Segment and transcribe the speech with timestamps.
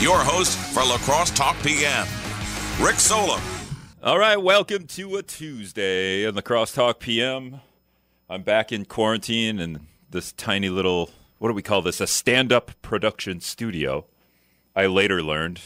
[0.00, 2.06] your host for La Crosse Talk PM,
[2.80, 3.40] Rick Solem.
[4.00, 7.60] All right, welcome to a Tuesday on La Crosse Talk PM.
[8.30, 12.00] I'm back in quarantine in this tiny little, what do we call this?
[12.00, 14.06] A stand up production studio.
[14.76, 15.60] I later learned.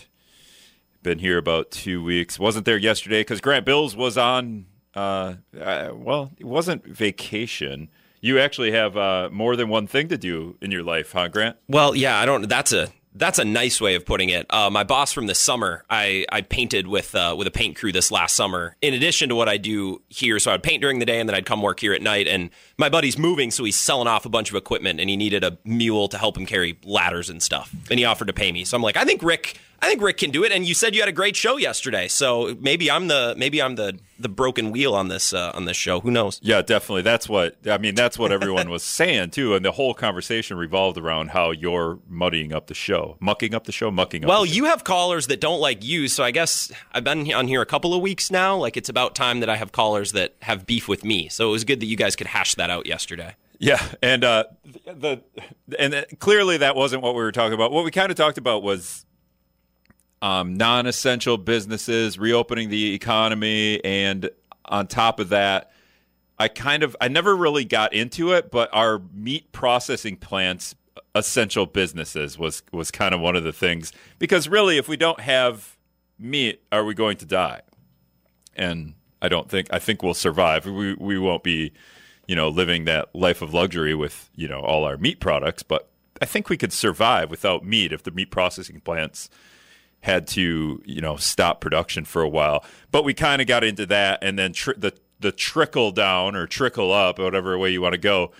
[1.02, 2.38] Been here about two weeks.
[2.38, 4.64] Wasn't there yesterday because Grant Bills was on,
[4.94, 7.90] uh, uh, well, it wasn't vacation.
[8.22, 11.56] You actually have uh, more than one thing to do in your life, huh, Grant?
[11.68, 12.48] Well, yeah, I don't.
[12.48, 14.46] That's a that's a nice way of putting it.
[14.48, 17.92] Uh, my boss from this summer, I, I painted with uh, with a paint crew
[17.92, 18.76] this last summer.
[18.80, 21.34] In addition to what I do here, so I'd paint during the day and then
[21.34, 22.26] I'd come work here at night.
[22.26, 25.44] And my buddy's moving, so he's selling off a bunch of equipment, and he needed
[25.44, 27.74] a mule to help him carry ladders and stuff.
[27.90, 28.64] And he offered to pay me.
[28.64, 30.52] So I'm like, I think Rick, I think Rick can do it.
[30.52, 33.74] And you said you had a great show yesterday, so maybe I'm the maybe I'm
[33.74, 35.98] the the broken wheel on this uh, on this show.
[35.98, 36.38] Who knows?
[36.40, 37.02] Yeah, definitely.
[37.02, 37.96] That's what I mean.
[37.96, 42.52] That's what everyone was saying too, and the whole conversation revolved around how you're muddying
[42.52, 44.28] up the show, mucking up the show, mucking up.
[44.28, 44.54] Well, the show.
[44.54, 47.66] you have callers that don't like you, so I guess I've been on here a
[47.66, 48.56] couple of weeks now.
[48.56, 51.28] Like it's about time that I have callers that have beef with me.
[51.28, 53.34] So it was good that you guys could hash that out yesterday.
[53.58, 54.44] Yeah, and uh,
[54.86, 55.22] the
[55.76, 57.72] and clearly that wasn't what we were talking about.
[57.72, 59.06] What we kind of talked about was
[60.22, 64.30] um, non-essential businesses reopening the economy, and
[64.64, 65.72] on top of that,
[66.38, 70.74] I kind of I never really got into it, but our meat processing plants
[71.14, 75.20] essential businesses was was kind of one of the things because really, if we don't
[75.20, 75.76] have
[76.18, 77.60] meat, are we going to die?
[78.54, 80.66] And I don't think I think we'll survive.
[80.66, 81.72] We we won't be,
[82.28, 85.88] you know, living that life of luxury with you know all our meat products, but
[86.20, 89.28] I think we could survive without meat if the meat processing plants
[90.02, 92.64] had to you know stop production for a while.
[92.90, 96.46] But we kind of got into that, and then tr- the the trickle down or
[96.46, 98.32] trickle up, whatever way you want to go,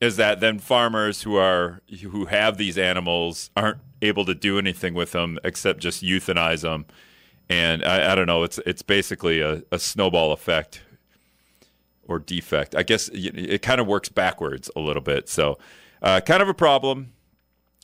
[0.00, 4.94] is that then farmers who are who have these animals aren't able to do anything
[4.94, 6.86] with them except just euthanize them.
[7.48, 8.44] And I, I don't know.
[8.44, 10.82] It's it's basically a, a snowball effect
[12.04, 12.74] or defect.
[12.74, 15.28] I guess it, it kind of works backwards a little bit.
[15.28, 15.58] So,
[16.02, 17.12] uh, kind of a problem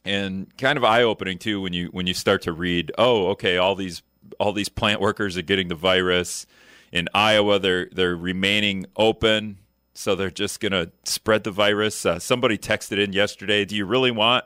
[0.05, 2.93] and kind of eye opening too when you when you start to read.
[2.99, 4.03] Oh, okay, all these
[4.39, 6.47] all these plant workers are getting the virus.
[6.91, 9.59] In Iowa, they're they're remaining open,
[9.95, 12.05] so they're just gonna spread the virus.
[12.05, 13.65] Uh, somebody texted in yesterday.
[13.65, 14.45] Do you really want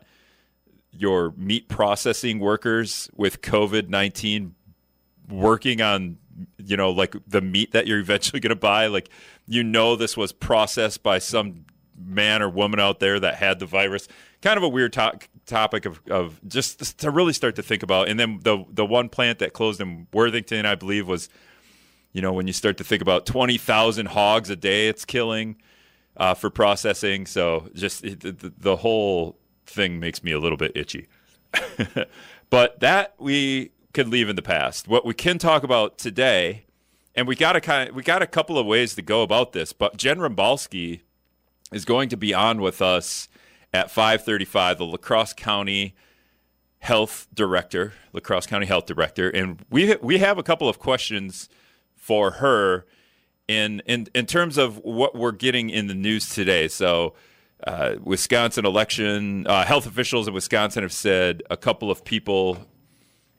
[0.93, 4.55] your meat processing workers with COVID nineteen
[5.29, 6.19] working on
[6.59, 9.09] you know like the meat that you're eventually going to buy like
[9.47, 11.65] you know this was processed by some
[11.99, 14.07] man or woman out there that had the virus
[14.43, 18.09] kind of a weird to- topic of, of just to really start to think about.
[18.09, 21.29] And then the the one plant that closed in Worthington I believe was
[22.13, 25.57] you know when you start to think about 20,000 hogs a day it's killing
[26.17, 27.27] uh, for processing.
[27.27, 31.09] So just the, the whole thing makes me a little bit itchy.
[32.51, 34.89] But that we could leave in the past.
[34.89, 36.65] What we can talk about today,
[37.15, 39.53] and we got a kind of, we got a couple of ways to go about
[39.53, 41.01] this, but Jen Rombalski
[41.73, 43.29] is going to be on with us
[43.77, 45.95] at 5:35, the La Crosse County
[46.79, 51.49] Health Director, La Crosse County Health Director, and we we have a couple of questions
[51.95, 52.87] for her
[53.47, 56.69] in in in terms of what we're getting in the news today.
[56.69, 57.15] So.
[57.67, 62.67] Uh, Wisconsin election, uh, health officials in Wisconsin have said a couple of people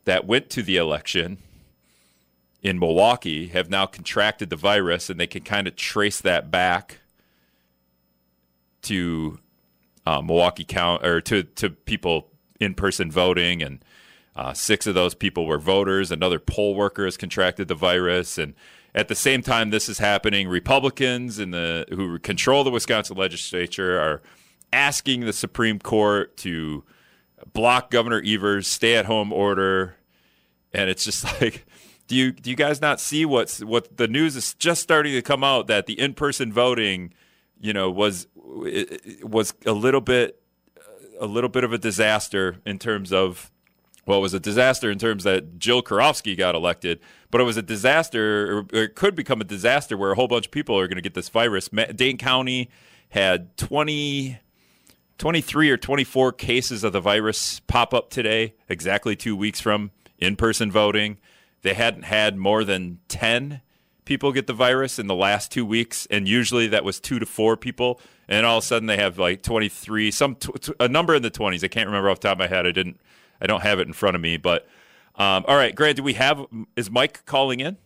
[0.06, 1.38] that went to the election
[2.64, 6.98] in Milwaukee have now contracted the virus, and they can kind of trace that back
[8.82, 9.40] to
[10.08, 12.30] uh, Milwaukee count or to to people
[12.62, 13.84] in person voting, and
[14.38, 16.12] uh, six of those people were voters.
[16.12, 18.54] Another poll worker has contracted the virus, and
[18.96, 24.00] at the same time this is happening, Republicans in the who control the Wisconsin legislature
[24.00, 24.22] are
[24.72, 26.86] asking the Supreme Court to
[27.52, 29.98] block Governor Evers' stay-at-home order,
[30.72, 31.66] and it's just like,
[32.08, 35.22] do you do you guys not see what's what the news is just starting to
[35.22, 37.14] come out that the in-person voting,
[37.60, 38.28] you know, was
[39.24, 40.42] was a little bit
[41.20, 43.52] a little bit of a disaster in terms of
[44.08, 47.58] well, it was a disaster in terms that Jill Karofsky got elected, but it was
[47.58, 50.88] a disaster, or it could become a disaster where a whole bunch of people are
[50.88, 51.68] going to get this virus.
[51.94, 52.70] Dane County
[53.10, 54.40] had 20,
[55.18, 60.38] 23 or 24 cases of the virus pop up today, exactly two weeks from in
[60.38, 61.18] person voting.
[61.64, 63.60] They hadn't had more than 10
[64.08, 67.26] people get the virus in the last two weeks, and usually that was two to
[67.26, 68.00] four people.
[68.28, 71.22] And all of a sudden they have like 23, some t- t- a number in
[71.22, 71.64] the 20s.
[71.64, 72.66] I can't remember off the top of my head.
[72.66, 73.00] I didn't,
[73.40, 74.38] I don't have it in front of me.
[74.38, 74.64] But
[75.16, 76.46] um, all right, Grant, do we have,
[76.76, 77.78] is Mike calling in?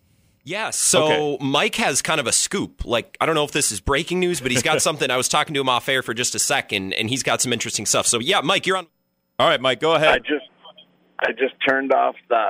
[0.44, 1.38] Yeah, so Okay.
[1.45, 2.83] Mike has kind of a scoop.
[2.85, 5.12] Like, I don't know if this is breaking news, but he's got something.
[5.12, 7.53] I was talking to him off air for just a second, and he's got some
[7.53, 8.07] interesting stuff.
[8.07, 8.88] So, yeah, Mike, you're on.
[9.38, 10.07] All right, Mike, go ahead.
[10.07, 10.23] I ahead.
[10.25, 10.45] just
[11.19, 12.45] I just turned off the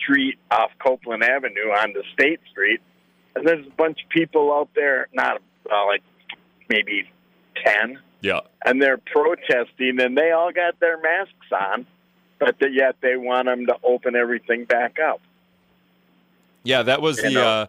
[0.00, 2.80] street off Copeland Avenue onto State Street,
[3.36, 5.40] and there's a bunch of people out there, not
[5.70, 6.02] uh, like
[6.68, 7.10] maybe
[7.64, 8.40] ten, Yeah.
[8.64, 11.86] and they're protesting, and they all got their masks on,
[12.38, 15.20] but yet they want them to open everything back up.
[16.62, 17.66] Yeah, that was You the uh,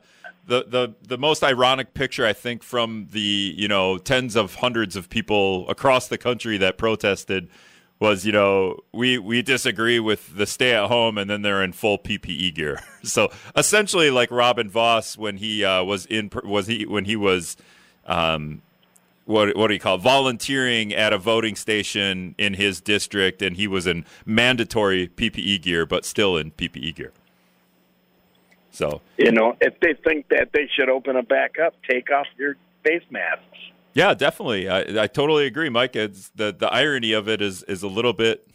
[0.48, 4.96] the the the most ironic picture I think from the you know tens of hundreds
[4.96, 7.50] of people across the country that protested
[8.00, 11.74] was you know we we disagree with the stay at home and then they're in
[11.74, 12.80] full PPE gear.
[13.06, 17.56] So essentially, like Robin Vos when he uh, was in was he when he was.
[18.08, 18.64] Um,
[19.26, 20.02] what what do you call it?
[20.02, 25.86] volunteering at a voting station in his district, and he was in mandatory PPE gear,
[25.86, 27.12] but still in PPE gear.
[28.72, 32.28] So You know, if they think that they should open it back up, take off
[32.38, 33.44] your face masks.
[33.96, 34.70] Yeah, definitely.
[34.70, 35.96] I, I totally agree, Mike.
[35.96, 38.46] It's the the irony of it is is a little bit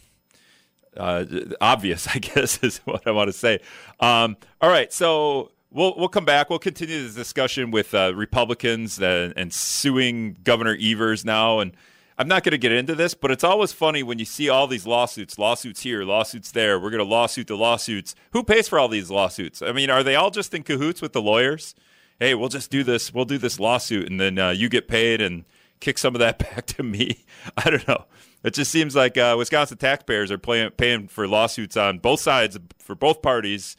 [0.97, 1.25] uh,
[1.61, 3.61] obvious, I guess, is what I want to say.
[3.99, 6.51] Um, all right, so we'll we'll come back.
[6.51, 11.61] We'll continue this discussion with uh, Republicans and, and suing Governor Evers now.
[11.61, 11.73] And
[12.19, 14.67] I'm not going to get into this, but it's always funny when you see all
[14.67, 16.79] these lawsuits, lawsuits here, lawsuits there.
[16.79, 18.15] We're going to lawsuit the lawsuits.
[18.33, 19.63] Who pays for all these lawsuits?
[19.63, 21.75] I mean, are they all just in cahoots with the lawyers?
[22.21, 23.15] Hey, we'll just do this.
[23.15, 25.47] We'll do this lawsuit, and then uh, you get paid and
[25.81, 27.25] kick some of that back to me.
[27.57, 28.05] I don't know.
[28.45, 32.59] It just seems like uh, Wisconsin taxpayers are playing, paying for lawsuits on both sides
[32.79, 33.75] for both parties,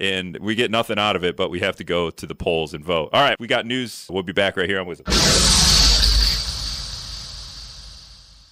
[0.00, 1.36] and we get nothing out of it.
[1.36, 3.10] But we have to go to the polls and vote.
[3.12, 4.08] All right, we got news.
[4.10, 5.08] We'll be back right here on WIZM.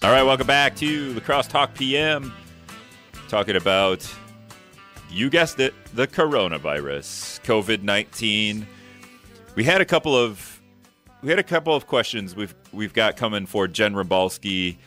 [0.05, 2.33] All right, welcome back to La Crosse Talk PM.
[3.29, 4.09] Talking about,
[5.11, 8.69] you guessed it, the coronavirus, COVID nineteen.
[9.55, 10.63] We had a couple of
[11.23, 14.79] we had a couple of questions we've we've got coming for Jen Rombalski,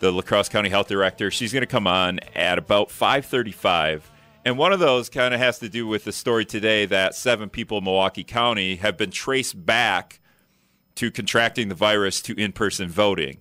[0.00, 1.30] the La Crosse County Health Director.
[1.30, 4.10] She's going to come on at about five thirty-five,
[4.44, 7.48] and one of those kind of has to do with the story today that seven
[7.48, 10.18] people in Milwaukee County have been traced back
[10.96, 13.38] to contracting the virus to in-person voting,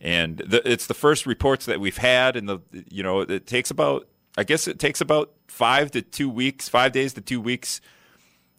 [0.00, 3.72] and the, it's the first reports that we've had, and the you know it takes
[3.72, 4.06] about
[4.38, 7.80] I guess it takes about five to two weeks, five days to two weeks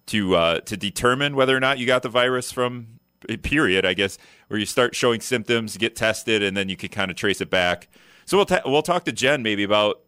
[0.08, 3.00] to uh, to determine whether or not you got the virus from
[3.42, 4.18] period, I guess,
[4.48, 7.50] where you start showing symptoms, get tested, and then you can kind of trace it
[7.50, 7.88] back.
[8.26, 10.02] So we'll ta- we'll talk to Jen maybe about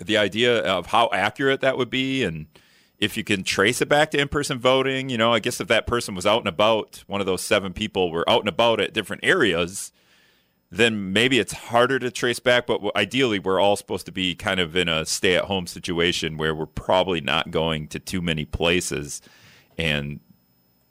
[0.00, 2.46] the idea of how accurate that would be, and
[2.98, 5.08] if you can trace it back to in person voting.
[5.08, 7.72] You know, I guess if that person was out and about, one of those seven
[7.72, 9.92] people were out and about at different areas.
[10.74, 14.58] Then maybe it's harder to trace back, but ideally, we're all supposed to be kind
[14.58, 18.46] of in a stay at home situation where we're probably not going to too many
[18.46, 19.20] places.
[19.76, 20.20] And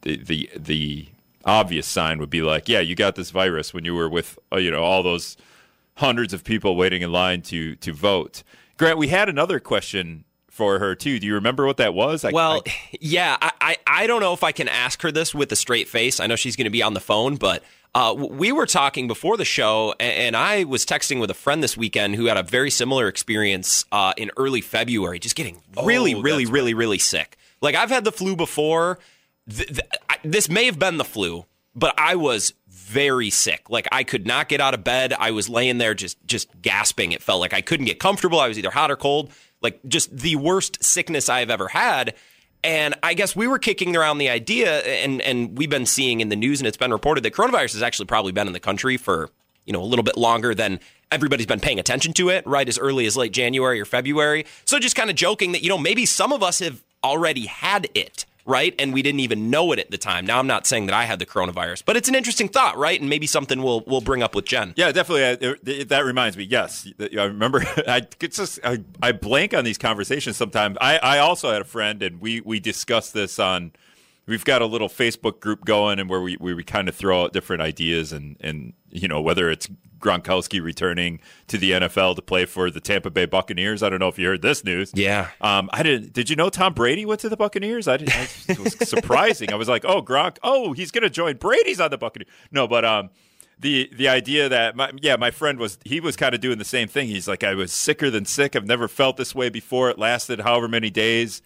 [0.01, 1.07] the, the, the
[1.45, 4.57] obvious sign would be like, yeah, you got this virus when you were with, uh,
[4.57, 5.35] you know, all those
[5.95, 8.43] hundreds of people waiting in line to, to vote.
[8.77, 11.17] Grant, we had another question for her too.
[11.19, 12.23] Do you remember what that was?
[12.23, 15.33] I, Well, I- yeah, I, I, I don't know if I can ask her this
[15.33, 16.19] with a straight face.
[16.19, 17.63] I know she's going to be on the phone, but
[17.95, 21.75] uh, we were talking before the show, and I was texting with a friend this
[21.75, 26.21] weekend who had a very similar experience uh, in early February, just getting really, Oh,
[26.21, 27.37] really, that's really, really sick.
[27.61, 28.99] Like I've had the flu before.
[29.49, 31.45] Th- th- I, this may have been the flu,
[31.75, 33.69] but I was very sick.
[33.69, 35.13] Like I could not get out of bed.
[35.17, 37.11] I was laying there just just gasping.
[37.11, 38.39] It felt like I couldn't get comfortable.
[38.39, 39.31] I was either hot or cold.
[39.61, 42.15] Like just the worst sickness I've ever had.
[42.63, 46.29] And I guess we were kicking around the idea, and and we've been seeing in
[46.29, 48.97] the news, and it's been reported that coronavirus has actually probably been in the country
[48.97, 49.29] for
[49.65, 50.79] you know a little bit longer than
[51.11, 52.67] everybody's been paying attention to it, right?
[52.67, 54.45] As early as late January or February.
[54.65, 57.87] So just kind of joking that you know maybe some of us have already had
[57.95, 58.73] it, right?
[58.79, 60.25] And we didn't even know it at the time.
[60.25, 62.99] Now I'm not saying that I had the coronavirus, but it's an interesting thought, right?
[62.99, 64.73] And maybe something we'll we'll bring up with Jen.
[64.75, 65.23] Yeah, definitely.
[65.25, 66.43] Uh, it- it- that reminds me.
[66.43, 67.63] Yes, I remember.
[67.87, 70.77] I just I, I blank on these conversations sometimes.
[70.81, 73.71] I, I also had a friend, and we we discussed this on.
[74.31, 77.23] We've got a little Facebook group going, and where we where we kind of throw
[77.23, 79.67] out different ideas, and and you know whether it's
[79.99, 83.83] Gronkowski returning to the NFL to play for the Tampa Bay Buccaneers.
[83.83, 84.93] I don't know if you heard this news.
[84.95, 85.31] Yeah.
[85.41, 86.13] Um, I didn't.
[86.13, 87.89] Did you know Tom Brady went to the Buccaneers?
[87.89, 88.45] I didn't.
[88.47, 89.51] It was surprising.
[89.51, 90.37] I was like, oh, Gronk.
[90.43, 91.35] Oh, he's going to join.
[91.35, 92.29] Brady's on the Buccaneers.
[92.53, 93.09] No, but um,
[93.59, 96.65] the the idea that my, yeah, my friend was he was kind of doing the
[96.65, 97.07] same thing.
[97.07, 98.55] He's like, I was sicker than sick.
[98.55, 99.89] I've never felt this way before.
[99.89, 101.41] It lasted however many days.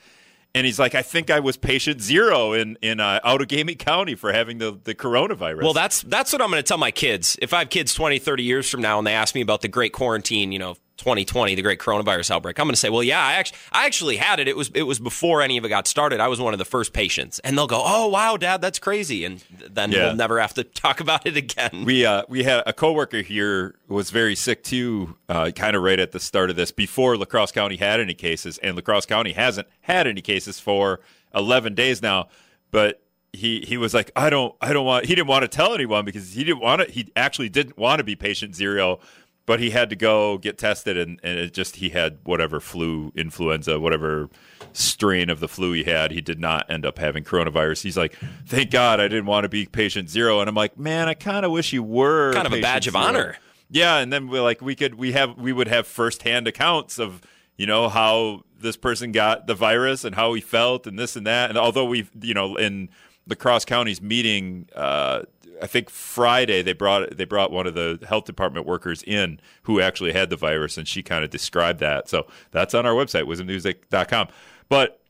[0.55, 4.31] And he's like, I think I was patient zero in in uh, Outagamie County for
[4.31, 5.61] having the, the coronavirus.
[5.63, 7.37] Well, that's that's what I'm going to tell my kids.
[7.41, 9.67] If I have kids 20, 30 years from now and they ask me about the
[9.67, 13.19] great quarantine, you know, 2020, the great coronavirus outbreak, I'm going to say, well, yeah,
[13.21, 14.47] I actually, I actually had it.
[14.47, 16.19] It was, it was before any of it got started.
[16.19, 19.25] I was one of the first patients, and they'll go, oh wow, Dad, that's crazy,
[19.25, 20.05] and then Yeah.
[20.07, 21.83] we'll never have to talk about it again.
[21.85, 25.83] We uh, we had a coworker here who was very sick too, uh, kind of
[25.83, 28.81] right at the start of this, before La Crosse County had any cases, and La
[28.81, 30.99] Crosse County hasn't had any cases for
[31.33, 32.27] 11 days now.
[32.71, 33.01] But
[33.33, 35.05] he he was like, I don't I don't want.
[35.05, 36.91] He didn't want to tell anyone because he didn't want to.
[36.91, 38.99] He actually didn't want to be patient zero,
[39.45, 43.11] but he had to go get tested, and and it just he had whatever flu,
[43.15, 44.29] influenza, whatever
[44.73, 46.11] strain of the flu he had.
[46.11, 47.83] He did not end up having coronavirus.
[47.83, 51.07] He's like, thank God I didn't want to be patient zero, and I'm like, man,
[51.07, 53.37] I kind of wish you were Kind of a badge of zero." honor.
[53.69, 57.21] Yeah, and then we like we could we have we would have firsthand accounts of
[57.57, 61.25] you know how this person got the virus and how he felt and this and
[61.27, 61.49] that.
[61.49, 62.89] And although we you know in
[63.27, 65.21] the Cross County's meeting, uh,
[65.61, 69.79] I think Friday they brought they brought one of the health department workers in who
[69.79, 72.09] actually had the virus, and she kind of described that.
[72.09, 74.27] So that's on our website, wisdommusic.com.
[74.69, 75.01] But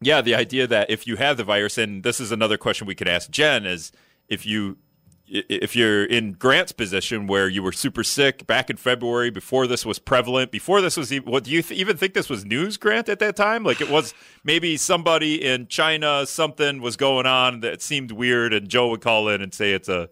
[0.00, 2.94] yeah, the idea that if you have the virus, and this is another question we
[2.94, 3.92] could ask Jen, is
[4.28, 4.78] if you
[5.34, 9.84] if you're in Grant's position where you were super sick back in February before this
[9.84, 12.76] was prevalent, before this was even, what do you th- even think this was news,
[12.76, 13.64] Grant, at that time?
[13.64, 14.14] Like it was
[14.44, 19.28] maybe somebody in China, something was going on that seemed weird, and Joe would call
[19.28, 20.08] in and say it's a,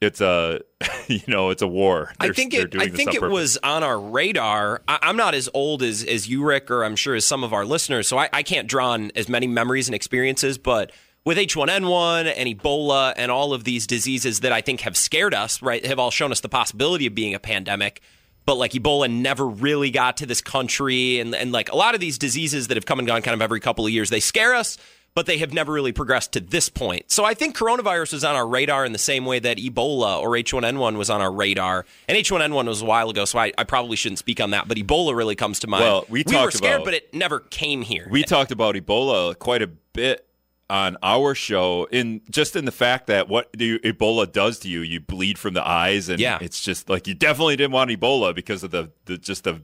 [0.00, 0.60] it's a,
[1.06, 2.12] you know, it's a war.
[2.18, 2.76] I They're- think it.
[2.80, 4.82] I think it was on our radar.
[4.88, 7.52] I, I'm not as old as as you, Rick, or I'm sure as some of
[7.52, 10.58] our listeners, so I, I can't draw on as many memories and experiences.
[10.58, 10.92] But
[11.24, 15.60] with H1N1 and Ebola and all of these diseases that I think have scared us,
[15.62, 18.00] right, have all shown us the possibility of being a pandemic.
[18.46, 22.00] But like Ebola never really got to this country, and and like a lot of
[22.00, 24.54] these diseases that have come and gone kind of every couple of years, they scare
[24.54, 24.78] us
[25.18, 27.10] but they have never really progressed to this point.
[27.10, 30.30] So I think coronavirus was on our radar in the same way that Ebola or
[30.30, 31.86] H1N1 was on our radar.
[32.06, 34.68] And H1N1 was a while ago, so I, I probably shouldn't speak on that.
[34.68, 35.82] But Ebola really comes to mind.
[35.82, 38.06] Well, we were talked scared, about- but it never came here.
[38.08, 40.27] We talked about Ebola quite a bit
[40.70, 44.80] on our show in just in the fact that what the Ebola does to you,
[44.80, 46.38] you bleed from the eyes and Yeah.
[46.40, 49.62] it's just like you definitely didn't want Ebola because of the, the just the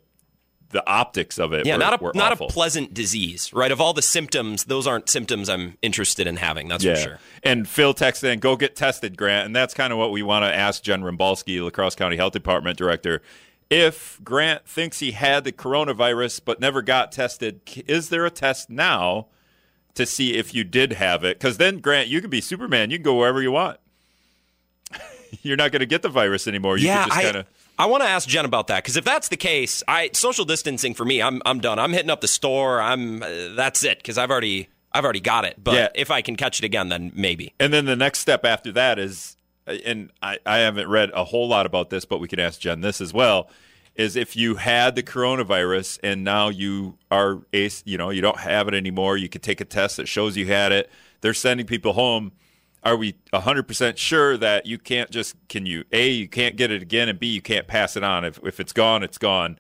[0.71, 1.67] the optics of it.
[1.67, 2.49] yeah, were, not a not awful.
[2.49, 3.71] a pleasant disease, right?
[3.71, 6.67] Of all the symptoms, those aren't symptoms I'm interested in having.
[6.69, 6.95] That's yeah.
[6.97, 7.19] for sure.
[7.45, 9.47] And Phil texted in, go get tested, Grant.
[9.47, 12.77] And that's kind of what we want to ask Jen Rombalski, Lacrosse County Health Department
[12.77, 13.23] Director.
[13.71, 18.69] If Grant thinks he had the coronavirus but never got tested, is there a test
[18.69, 19.29] now
[19.95, 21.39] to see if you did have it?
[21.39, 22.91] Because then, Grant, you can be Superman.
[22.91, 23.79] You can go wherever you want.
[25.43, 26.77] You're not going to get the virus anymore.
[26.79, 27.47] You yeah, can just I, kind of.
[27.79, 30.95] I want to ask Jen about that because if that's the case, I social distancing
[30.95, 31.79] for me, I'm I'm done.
[31.79, 32.81] I'm hitting up the store.
[32.81, 35.57] I'm uh, that's it because I've already I've already got it.
[35.63, 35.89] But Yeah.
[35.95, 37.53] if I can catch it again, then maybe.
[37.59, 39.37] And then the next step after that is,
[39.67, 42.81] and I, I haven't read a whole lot about this, but we can ask Jen
[42.81, 43.49] this as well.
[43.97, 48.41] Is if you had the coronavirus and now you are ace, you know, you don't
[48.41, 49.17] have it anymore.
[49.17, 50.91] You could take a test that shows you had it.
[51.21, 52.33] They're sending people home.
[52.83, 56.83] Are we 100% sure that you can't just, can you, A, you can't get it
[56.83, 58.25] again, and B, you can't pass it on?
[58.25, 59.59] If, if it's gone, it's gone.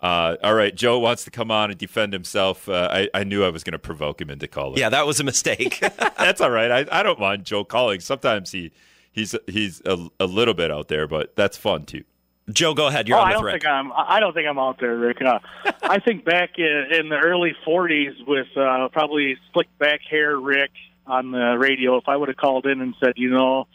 [0.00, 2.68] Uh, all right, Joe wants to come on and defend himself.
[2.68, 4.78] Uh, I, I knew I was going to provoke him into calling.
[4.78, 5.80] Yeah, that was a mistake.
[6.18, 6.70] That's all right.
[6.70, 8.00] I, I don't mind Joe calling.
[8.00, 8.70] Sometimes he
[9.14, 12.04] he's he's a, a little bit out there, but that's fun too.
[12.50, 13.08] Joe, go ahead.
[13.08, 13.92] You're oh, on I don't think I'm.
[13.92, 15.22] I don't think I'm out there, Rick.
[15.22, 15.38] Uh,
[15.82, 20.70] I think back in, in the early '40s with uh, probably slick back hair Rick
[21.06, 21.96] on the radio.
[21.96, 23.66] If I would have called in and said, you know,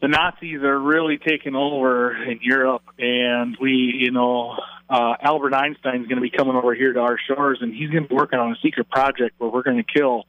[0.00, 4.56] the Nazis are really taking over in Europe, and we, you know,
[4.88, 8.04] uh, Albert Einstein's going to be coming over here to our shores, and he's going
[8.04, 10.24] to be working on a secret project where we're going to kill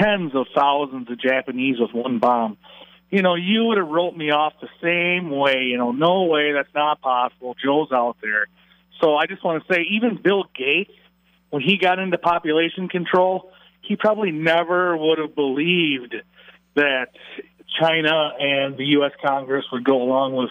[0.00, 2.58] tens of thousands of Japanese with one bomb.
[3.10, 5.64] You know, you would have wrote me off the same way.
[5.64, 7.56] You know, no way, that's not possible.
[7.62, 8.46] Joe's out there.
[9.00, 10.92] So I just want to say, even Bill Gates,
[11.50, 13.50] when he got into population control,
[13.80, 16.14] he probably never would have believed
[16.76, 17.08] that
[17.80, 19.12] China and the U.S.
[19.24, 20.50] Congress would go along with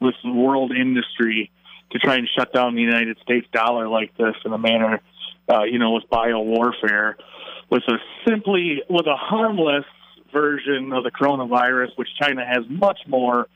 [0.00, 1.50] with world industry
[1.90, 5.00] to try and shut down the United States dollar like this in a manner,
[5.48, 7.16] uh, you know, with bio warfare,
[7.68, 7.96] with a
[8.26, 9.84] simply with a harmless
[10.32, 13.48] version of the coronavirus, which China has much more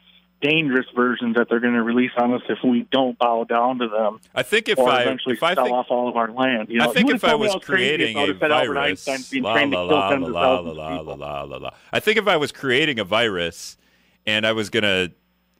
[0.42, 3.88] dangerous versions that they're going to release on us if we don't bow down to
[3.88, 6.68] them I think if I eventually if I sell think off all of our land.
[6.68, 9.82] You know, I think if I was creating a would've said Albert virus, la, la,
[9.82, 11.70] la, la, la, la, la, la, la.
[11.92, 13.78] I think if I was creating a virus
[14.26, 15.12] and I was gonna,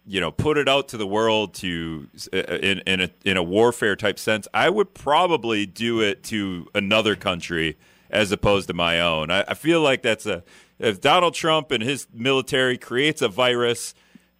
[0.04, 3.42] you know, put it out to the world to uh, in in a in a
[3.42, 7.78] warfare type sense, I would probably do it to another country
[8.11, 9.31] as opposed to my own.
[9.31, 10.42] I, I feel like that's a
[10.82, 13.94] if Donald Trump and his military creates a virus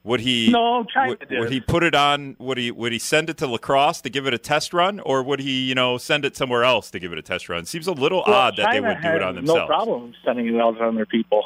[0.05, 0.51] Would he?
[0.51, 1.39] No, China would, did.
[1.39, 2.35] would he put it on?
[2.41, 2.71] Would he?
[2.73, 5.39] Would he send it to La Crosse to give it a test run, or would
[5.41, 7.65] he, you know, send it somewhere else to give it a test run?
[7.67, 9.61] Seems a little Well, odd that they would do it on themselves.
[9.61, 11.45] No problem sending it out on their people.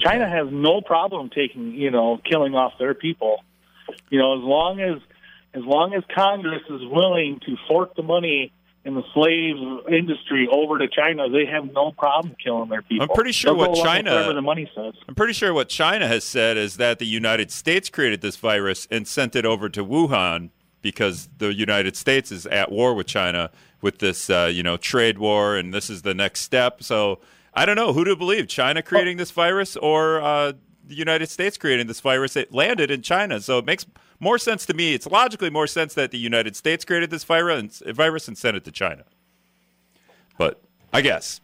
[0.00, 3.44] China has no problem taking, you know, killing off their people.
[4.10, 5.00] You know, as long as
[5.54, 8.52] as long as Congress is willing to fork the money
[8.84, 9.56] in the slave
[9.90, 13.06] industry over to China, they have no problem killing their people.
[13.08, 14.94] I'm pretty sure They'll what China- the money says.
[15.08, 18.86] I'm pretty sure what China has said is that the United States created this virus
[18.90, 20.50] and sent it over to Wuhan
[20.82, 23.50] because the United States is at war with China
[23.80, 26.82] with this, uh, you know, trade war, and this is the next step.
[26.82, 27.20] So
[27.54, 30.52] I don't know who to believe: China creating this virus or uh,
[30.86, 32.36] the United States creating this virus.
[32.36, 33.86] It landed in China, so it makes
[34.20, 34.94] more sense to me.
[34.94, 38.56] It's logically more sense that the United States created this virus and, virus and sent
[38.56, 39.04] it to China.
[40.38, 40.60] But
[40.92, 41.40] I guess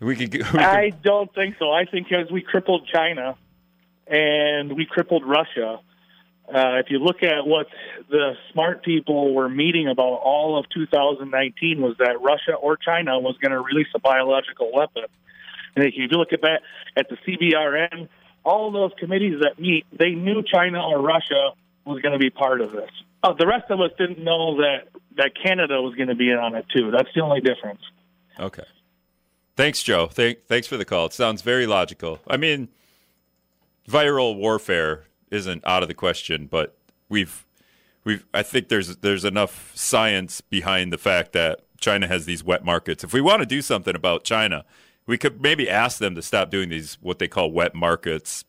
[0.00, 0.32] we could.
[0.32, 1.70] We could I don't think so.
[1.70, 3.36] I think as we crippled China
[4.06, 5.80] and we crippled Russia,
[6.52, 7.66] uh, if you look at what
[8.10, 13.36] the smart people were meeting about all of 2019 was that Russia or China was
[13.38, 15.04] going to release a biological weapon.
[15.74, 16.62] And if you look at that
[16.96, 18.08] at the CBRN,
[18.44, 21.52] all those committees that meet, they knew China or Russia
[21.84, 22.90] was going to be part of this.
[23.22, 26.38] Uh, the rest of us didn't know that that Canada was going to be in
[26.38, 26.90] on it too.
[26.90, 27.80] That's the only difference.
[28.40, 28.64] Okay.
[29.56, 30.06] Thanks, Joe.
[30.06, 31.06] Thank, thanks for the call.
[31.06, 32.20] It sounds very logical.
[32.26, 32.68] I mean,
[33.88, 36.76] viral warfare isn't out of the question, but
[37.08, 37.44] we've
[38.04, 42.64] we've I think there's there's enough science behind the fact that China has these wet
[42.64, 43.04] markets.
[43.04, 44.64] If we want to do something about China,
[45.06, 48.44] we could maybe ask them to stop doing these what they call wet markets.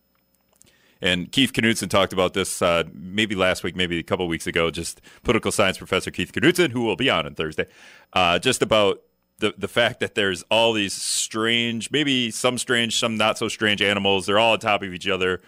[1.02, 4.72] And Keith Knudsen talked about this uh, maybe last week, maybe a couple weeks ago.
[4.72, 7.66] Just political science professor Keith Knudsen, who will be on on Thursday,
[8.14, 9.02] uh, just about
[9.40, 13.82] the the fact that there's all these strange, maybe some strange, some not so strange
[13.82, 14.26] animals.
[14.26, 15.42] They're all on top of each other.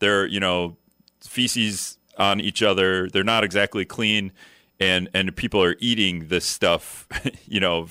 [0.00, 0.76] They're you know
[1.22, 3.08] feces on each other.
[3.08, 4.32] They're not exactly clean,
[4.80, 7.06] and and people are eating this stuff.
[7.46, 7.86] You know.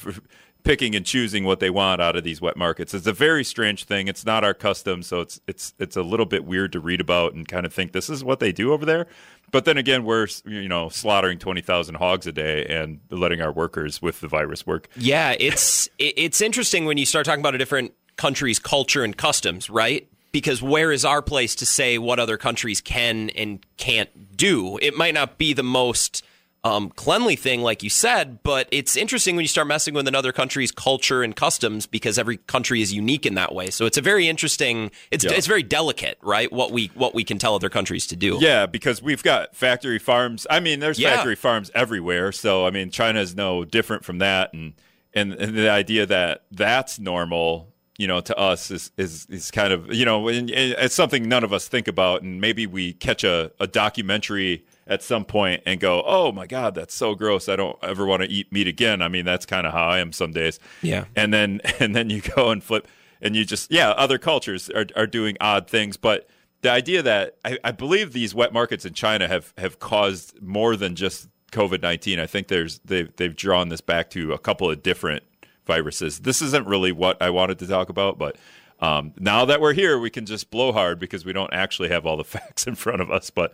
[0.65, 2.95] Picking and choosing what they want out of these wet markets.
[2.95, 4.07] It's a very strange thing.
[4.07, 7.33] It's not our custom, so it's it's it's a little bit weird to read about
[7.35, 9.05] and kind of think this is what they do over there.
[9.51, 13.51] But then again, we're you know slaughtering twenty thousand hogs a day and letting our
[13.51, 14.89] workers with the virus work.
[14.97, 19.69] Yeah, it's it's interesting when you start talking about a different country's culture and customs,
[19.69, 20.07] right?
[20.31, 24.77] Because where is our place to say what other countries can and can't do?
[24.81, 26.23] It might not be the most
[26.65, 30.31] um, cleanly thing, like you said, but it's interesting when you start messing with another
[30.31, 33.69] country's culture and customs because every country is unique in that way.
[33.69, 34.89] So it's a very interesting.
[35.11, 35.33] It's Yeah.
[35.33, 36.51] it's very delicate, right?
[36.51, 38.39] What we what we can tell other countries to do.
[38.41, 40.47] Yeah, because we've got factory farms.
[40.49, 41.15] I mean, there's Yeah.
[41.17, 42.31] factory farms everywhere.
[42.31, 44.73] So I mean, China is no different from that, and
[45.13, 49.71] and, and the idea that that's normal, you know, to us is is, is kind
[49.71, 53.51] of you know, it's something none of us think about, and maybe we catch a,
[53.59, 57.49] a documentary at some point and go, oh my god, that's so gross.
[57.49, 59.01] I don't ever want to eat meat again.
[59.01, 60.59] I mean, that's kind of how I am some days.
[60.81, 61.05] Yeah.
[61.15, 62.87] and then and then you go and flip
[63.21, 66.27] and you just yeah other cultures are, are doing odd things but
[66.61, 70.75] the idea that I, I believe these wet markets in china have have caused more
[70.75, 74.83] than just covid-19 i think there's they've, they've drawn this back to a couple of
[74.83, 75.23] different
[75.65, 78.37] viruses this isn't really what i wanted to talk about but
[78.81, 82.05] um, now that we're here we can just blow hard because we don't actually have
[82.05, 83.53] all the facts in front of us but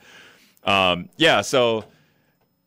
[0.63, 1.85] um, yeah so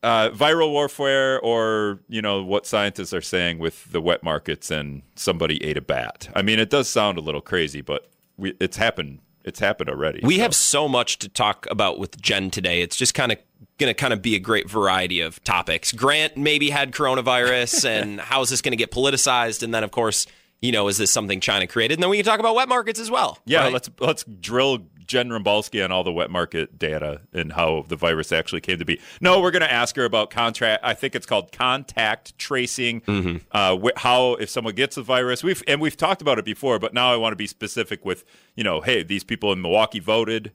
[0.05, 5.01] uh, viral warfare or you know what scientists are saying with the wet markets and
[5.15, 6.29] somebody ate a bat.
[6.35, 9.19] I mean, it does sound a little crazy, but we, it's happened.
[9.43, 10.19] It's happened already.
[10.23, 10.41] We so.
[10.43, 12.81] have so much to talk about with Jen today.
[12.81, 13.39] It's just kind of
[13.79, 15.91] going to kind of be a great variety of topics.
[15.91, 19.63] Grant maybe had coronavirus, and how is this going to get politicized?
[19.63, 20.27] And then, of course,
[20.61, 21.95] you know, is this something China created?
[21.95, 23.39] And then we can talk about wet markets as well.
[23.45, 23.63] yeah.
[23.63, 23.73] right?
[23.73, 28.31] Let's let's drill Jen Rombalski on all the wet market data and how the virus
[28.31, 28.99] actually came to be.
[29.21, 30.83] No, we're going to ask her about contract.
[30.83, 33.01] I think it's called contact tracing.
[33.01, 33.37] Mm-hmm.
[33.51, 36.79] Uh, wh- how if someone gets the virus, we've and we've talked about it before,
[36.79, 38.23] but now I want to be specific with
[38.55, 40.51] you know, hey, these people in Milwaukee voted.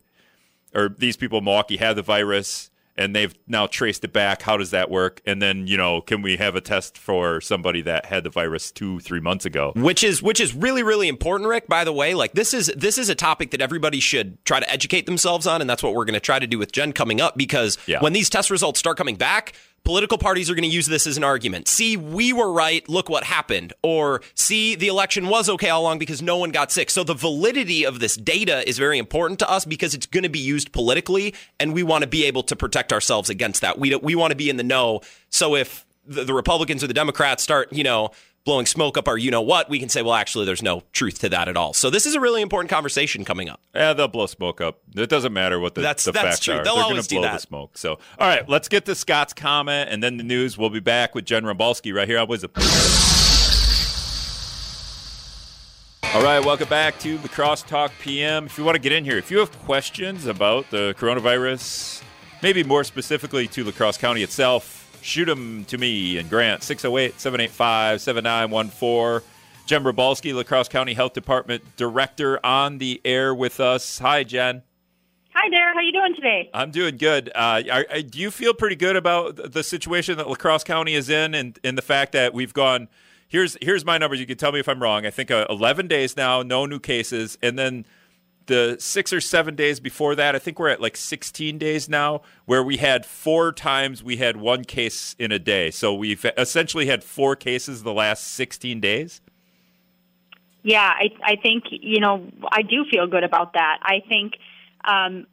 [0.74, 4.42] or these people in Milwaukee had the virus and they've now traced it back.
[4.42, 5.20] How does that work?
[5.24, 8.70] And then, you know, can we have a test for somebody that had the virus
[8.70, 9.72] two, three months ago?
[9.76, 12.98] which is which is really really important rick by the way like this is this
[12.98, 16.04] is a topic that everybody should try to educate themselves on and that's what we're
[16.04, 18.00] going to try to do with jen coming up because Yeah.
[18.00, 19.52] when these test results start coming back
[19.84, 21.68] political parties are going to use this as an argument.
[21.68, 23.72] See we were right look what happened.
[23.82, 26.90] Or see the election was okay all along because no one got sick.
[26.90, 30.28] So the validity of this data is very important to us because it's going to
[30.28, 33.78] be used politically and we want to be able to protect ourselves against that.
[33.78, 35.00] We, we want to be in the know.
[35.28, 38.10] So if the, the Republicans or the Democrats start, you know,
[38.44, 41.18] blowing smoke up our you know what, we can say, well, actually, there's no truth
[41.20, 41.72] to that at all.
[41.74, 43.60] So this is a really important conversation coming up.
[43.74, 44.78] Yeah, they'll blow smoke up.
[44.96, 46.54] It doesn't matter what the, That's- the that's facts true.
[46.54, 46.64] are.
[46.64, 47.76] They'll They're always gonna blow the smoke.
[47.78, 50.56] So, all right, let's get to Scott's comment and then the news.
[50.56, 52.50] We'll be back with Jen Rombalski right here on WIZM.
[56.12, 58.46] All right, welcome back to the Crosstalk PM.
[58.46, 62.02] If you want to get in here, if you have questions about the coronavirus,
[62.42, 67.20] maybe more specifically to La Crosse County itself, shoot them to me and Grant, 608
[67.20, 69.26] 785 7914.
[69.66, 73.98] Jen Rombalski, Lacrosse County Health Department Director, on the air with us.
[74.00, 74.62] Hi, Jen.
[75.32, 75.72] Hi there.
[75.72, 76.50] How you doing today?
[76.52, 77.28] I'm doing good.
[77.34, 80.94] Uh, are, are- do you feel pretty good about the situation that La Crosse County
[80.94, 82.88] is in, and, and the fact that we've gone?
[83.28, 84.18] Here's here's my numbers.
[84.18, 85.06] You can tell me if I'm wrong.
[85.06, 87.86] I think uh, 11 days now, no new cases, and then
[88.50, 92.22] the six or seven days before that, I think we're at like 16 days now,
[92.46, 95.70] where we had four times we had one case in a day.
[95.70, 99.20] So we've essentially had four cases the last 16 days.
[100.62, 103.78] Yeah, I I think you know I do feel good about that.
[103.82, 104.34] I think
[104.84, 105.26] um,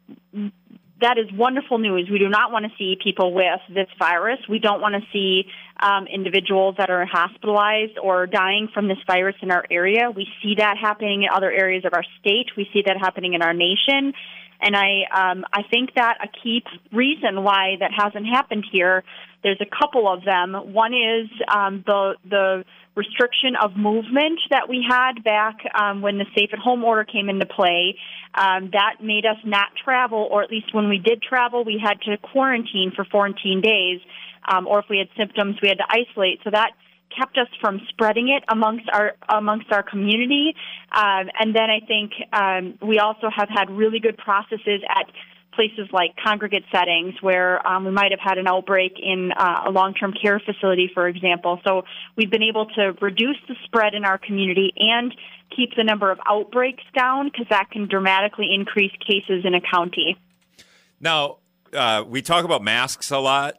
[1.00, 2.08] that is wonderful news.
[2.10, 4.40] We do not want to see people with this virus.
[4.48, 5.44] We don't want to see
[5.80, 10.10] um, individuals that are hospitalized or dying from this virus in our area.
[10.14, 12.46] We see that happening in other areas of our state.
[12.56, 14.12] We see that happening in our nation.
[14.60, 19.04] And I, um, I think that a key reason why that hasn't happened here,
[19.44, 20.54] there's a couple of them.
[20.72, 22.64] One is um, the the
[22.98, 27.28] restriction of movement that we had back um, when the safe at home order came
[27.28, 27.96] into play.
[28.34, 32.00] Um, that made us not travel, or at least when we did travel, we had
[32.02, 34.00] to quarantine for 14 days.
[34.50, 36.40] Um, or if we had symptoms, we had to isolate.
[36.42, 36.72] So that
[37.16, 40.54] kept us from spreading it amongst our amongst our community.
[40.92, 45.06] Um, and then I think um, we also have had really good processes at
[45.58, 49.70] places like congregate settings where um, we might have had an outbreak in uh, a
[49.70, 51.60] long-term care facility, for example.
[51.66, 51.82] So
[52.16, 55.12] we've been able to reduce the spread in our community and
[55.56, 60.16] keep the number of outbreaks down because that can dramatically increase cases in a county.
[61.00, 61.38] Now,
[61.72, 63.56] uh, we talk about masks a lot.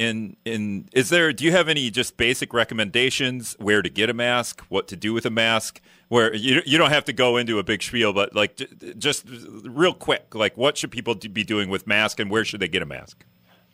[0.00, 1.30] In in is there?
[1.30, 5.12] Do you have any just basic recommendations where to get a mask, what to do
[5.12, 5.82] with a mask?
[6.08, 8.58] Where you you don't have to go into a big spiel, but like
[8.96, 9.26] just
[9.62, 12.80] real quick, like what should people be doing with mask, and where should they get
[12.80, 13.26] a mask?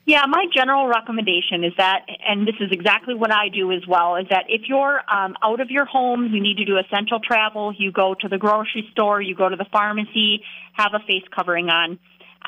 [0.05, 4.17] Yeah, my general recommendation is that, and this is exactly what I do as well,
[4.17, 7.73] is that if you're um, out of your home, you need to do essential travel,
[7.77, 10.43] you go to the grocery store, you go to the pharmacy,
[10.75, 11.99] have a face covering on.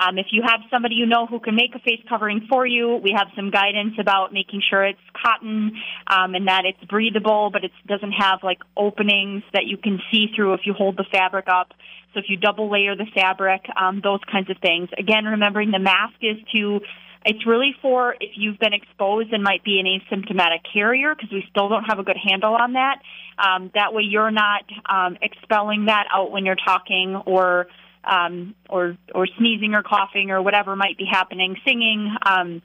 [0.01, 2.97] Um, if you have somebody you know who can make a face covering for you,
[3.03, 5.73] we have some guidance about making sure it's cotton
[6.07, 10.27] um, and that it's breathable, but it doesn't have like openings that you can see
[10.35, 11.73] through if you hold the fabric up.
[12.15, 14.89] So if you double layer the fabric, um, those kinds of things.
[14.99, 16.81] Again, remembering the mask is to
[17.25, 21.45] it's really for if you've been exposed and might be an asymptomatic carrier because we
[21.51, 23.03] still don't have a good handle on that.
[23.39, 27.67] Um, that way you're not um, expelling that out when you're talking or
[28.05, 32.15] um, or or sneezing or coughing or whatever might be happening, singing.
[32.25, 32.63] Um,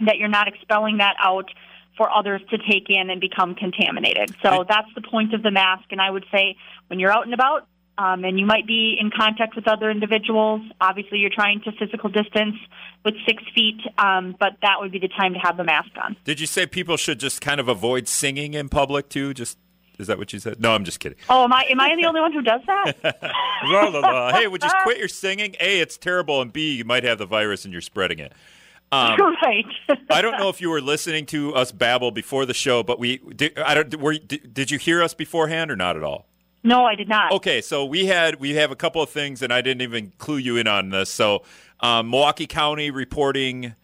[0.00, 1.48] that you're not expelling that out
[1.96, 4.34] for others to take in and become contaminated.
[4.42, 5.84] So that's the point of the mask.
[5.90, 6.56] And I would say
[6.88, 10.62] when you're out and about, um, and you might be in contact with other individuals.
[10.80, 12.56] Obviously, you're trying to physical distance
[13.04, 16.16] with six feet, um, but that would be the time to have the mask on.
[16.24, 19.32] Did you say people should just kind of avoid singing in public too?
[19.32, 19.58] Just
[19.98, 20.60] is that what you said?
[20.60, 21.18] No, I'm just kidding.
[21.28, 23.22] Oh, am I am I the only one who does that?
[23.64, 24.32] La, la, la.
[24.32, 25.54] Hey, would you quit your singing?
[25.60, 28.32] A, it's terrible, and B, you might have the virus and you're spreading it.
[28.92, 29.66] Um, right.
[30.10, 33.18] I don't know if you were listening to us babble before the show, but we
[33.18, 33.58] did.
[33.58, 33.94] I don't.
[34.00, 36.26] Were did, did you hear us beforehand or not at all?
[36.64, 37.30] no, I did not.
[37.32, 40.38] Okay, so we had we have a couple of things, and I didn't even clue
[40.38, 41.10] you in on this.
[41.10, 41.42] So,
[41.80, 43.74] um, Milwaukee County reporting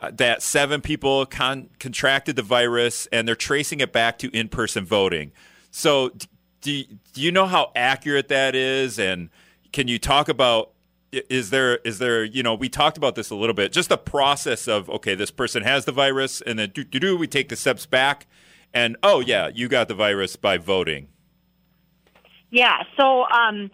[0.00, 4.86] uh, that seven people con- contracted the virus, and they're tracing it back to in-person
[4.86, 5.32] voting.
[5.72, 6.12] So,
[6.60, 8.98] do do you know how accurate that is?
[8.98, 9.30] And
[9.72, 10.70] can you talk about
[11.10, 13.98] is there is there you know we talked about this a little bit, just the
[13.98, 17.56] process of okay, this person has the virus, and then do do we take the
[17.56, 18.26] steps back,
[18.72, 21.08] and oh yeah, you got the virus by voting.
[22.50, 22.82] Yeah.
[22.98, 23.70] So um,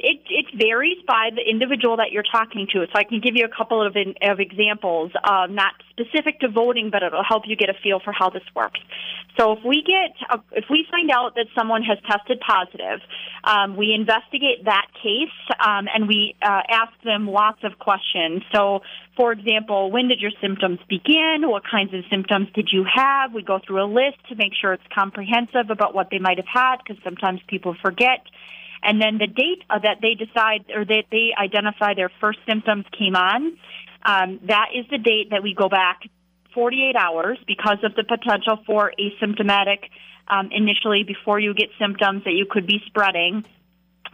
[0.00, 2.86] it it varies by the individual that you're talking to.
[2.86, 6.48] So I can give you a couple of in, of examples, uh, not specific to
[6.48, 8.80] voting, but it'll help you get a feel for how this works.
[9.36, 13.00] So if we get a, if we find out that someone has tested positive,
[13.44, 18.42] um, we investigate that case um, and we uh, ask them lots of questions.
[18.54, 18.82] So.
[19.16, 21.42] For example, when did your symptoms begin?
[21.42, 23.34] What kinds of symptoms did you have?
[23.34, 26.46] We go through a list to make sure it's comprehensive about what they might have
[26.46, 28.20] had because sometimes people forget
[28.82, 32.84] and then the date uh, that they decide or that they identify their first symptoms
[32.96, 33.56] came on,
[34.04, 36.02] um, that is the date that we go back
[36.54, 39.90] 48 hours because of the potential for asymptomatic
[40.28, 43.44] um, initially before you get symptoms that you could be spreading.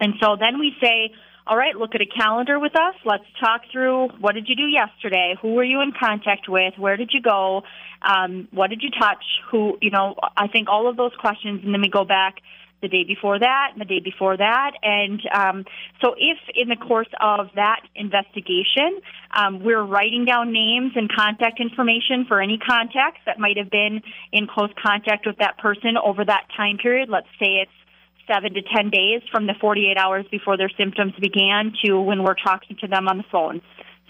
[0.00, 1.12] And so then we say,
[1.46, 2.94] all right, look at a calendar with us.
[3.04, 5.36] Let's talk through what did you do yesterday?
[5.42, 6.74] Who were you in contact with?
[6.78, 7.62] Where did you go?
[8.00, 9.22] Um, what did you touch?
[9.50, 12.36] Who, you know, I think all of those questions, and then we go back
[12.84, 14.72] the day before that and the day before that.
[14.82, 15.64] And um,
[16.02, 19.00] so, if in the course of that investigation,
[19.34, 24.02] um, we're writing down names and contact information for any contacts that might have been
[24.32, 27.72] in close contact with that person over that time period, let's say it's
[28.26, 32.34] seven to 10 days from the 48 hours before their symptoms began to when we're
[32.34, 33.60] talking to them on the phone.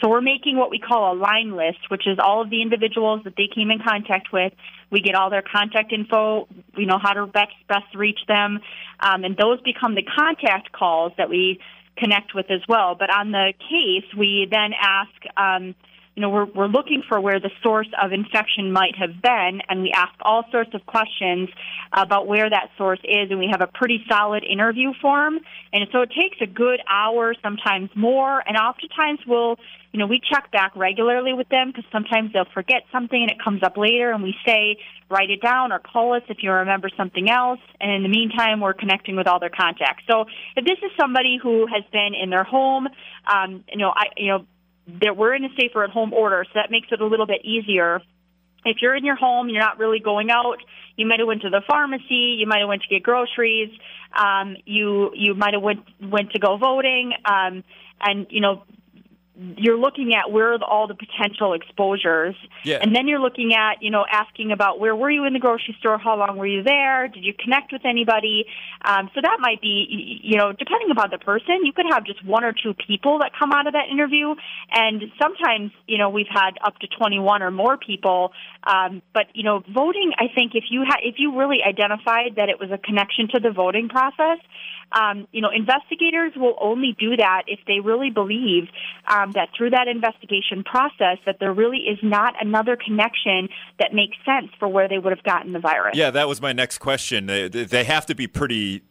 [0.01, 3.23] So we're making what we call a line list, which is all of the individuals
[3.25, 4.53] that they came in contact with.
[4.91, 6.49] We get all their contact info.
[6.77, 8.61] We know how to best, best reach them.
[9.01, 11.61] Um, and those become the contact calls that we
[11.97, 12.97] connect with as well.
[12.97, 15.75] But on the case, we then ask, um,
[16.15, 19.83] you know, we're, we're looking for where the source of infection might have been, and
[19.83, 21.49] we ask all sorts of questions
[21.93, 25.41] about where that source is, and we have a pretty solid interview form.
[25.73, 29.57] And so it takes a good hour, sometimes more, and oftentimes we'll,
[29.93, 33.43] you know, we check back regularly with them because sometimes they'll forget something and it
[33.43, 34.77] comes up later, and we say,
[35.11, 37.61] write it down or call us if you remember something else.
[37.81, 40.05] And in the meantime, we're connecting with all their contacts.
[40.09, 42.89] So if this is somebody who has been in their home,
[43.33, 44.47] um, you know, I, you know,
[45.03, 47.45] that we're in a safer at home order, so that makes it a little bit
[47.45, 48.01] easier.
[48.65, 50.57] If you're in your home, you're not really going out.
[50.97, 52.37] You might have went to the pharmacy.
[52.39, 53.71] You might have went to get groceries.
[54.13, 57.13] Um, you you might have went went to go voting.
[57.25, 57.65] Um,
[58.01, 58.63] and you know
[59.37, 62.79] you're looking at where are the, all the potential exposures, Yeah.
[62.81, 65.75] and then you're looking at you know asking about where were you in the grocery
[65.81, 68.47] store, how long were you there, did you connect with anybody?
[68.85, 72.25] Um, so that might be you know depending upon the person, you could have just
[72.25, 74.35] one or two people that come out of that interview,
[74.71, 78.33] and sometimes you know we've had up to 21 or more people.
[78.65, 82.49] Um, but you know voting, I think if you ha- if you really identified that
[82.49, 84.39] it was a connection to the voting process,
[84.93, 88.69] um, you know, investigators will only do that if they really believe
[89.09, 94.17] um, that through that investigation process that there really is not another connection that makes
[94.25, 95.97] sense for where they would have gotten the virus.
[95.97, 97.27] Yeah, that was my next question.
[97.27, 98.83] They, they have to be pretty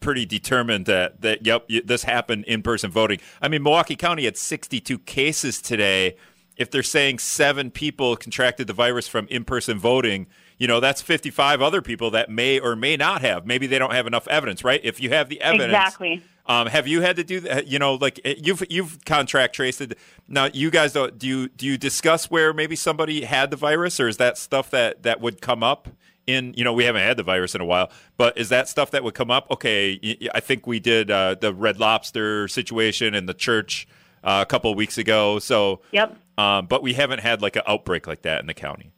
[0.00, 3.20] pretty determined that that yep this happened in person voting.
[3.40, 6.16] I mean, Milwaukee County had 62 cases today.
[6.56, 10.26] If they're saying seven people contracted the virus from in person voting,
[10.62, 13.44] you know that's 55 other people that may or may not have.
[13.44, 14.80] Maybe they don't have enough evidence, right?
[14.84, 16.22] If you have the evidence, Exactly.
[16.46, 17.66] Um, have you had to do that?
[17.66, 19.98] You know, like eh, you've you've contract traced it.
[20.28, 23.98] Now, you guys don't do you do you discuss where maybe somebody had the virus,
[23.98, 25.88] or is that stuff that that would come up
[26.28, 26.54] in?
[26.56, 29.02] You know, we haven't had the virus in a while, but is that stuff that
[29.02, 29.50] would come up?
[29.50, 33.88] Okay, i think we did uh, the Red Lobster situation in the church
[34.22, 35.40] uh, a couple of weeks ago.
[35.40, 36.16] So, Yep.
[36.38, 38.92] um, but we haven't had like an outbreak like that in the county.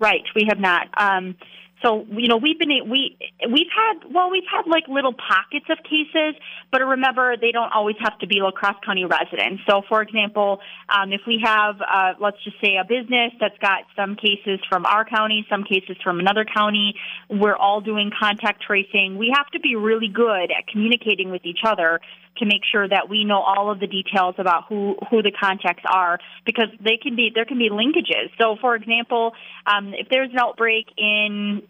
[0.00, 0.88] Right, we have not.
[0.96, 1.36] Um,
[1.82, 3.16] so you know, we've been we
[3.50, 6.34] we've had well, we've had like little pockets of cases,
[6.72, 9.62] but remember they don't always have to be La Crosse County residents.
[9.68, 13.84] So, for example, um, if we have uh, let's just say a business that's got
[13.94, 16.94] some cases from our county, some cases from another county,
[17.28, 19.16] we're all doing contact tracing.
[19.16, 22.00] We have to be really good at communicating with each other
[22.38, 25.84] to make sure that we know all of the details about who who the contacts
[25.86, 28.30] are because they can be there can be linkages.
[28.40, 29.32] So, for example,
[29.66, 31.62] um, if there's an outbreak in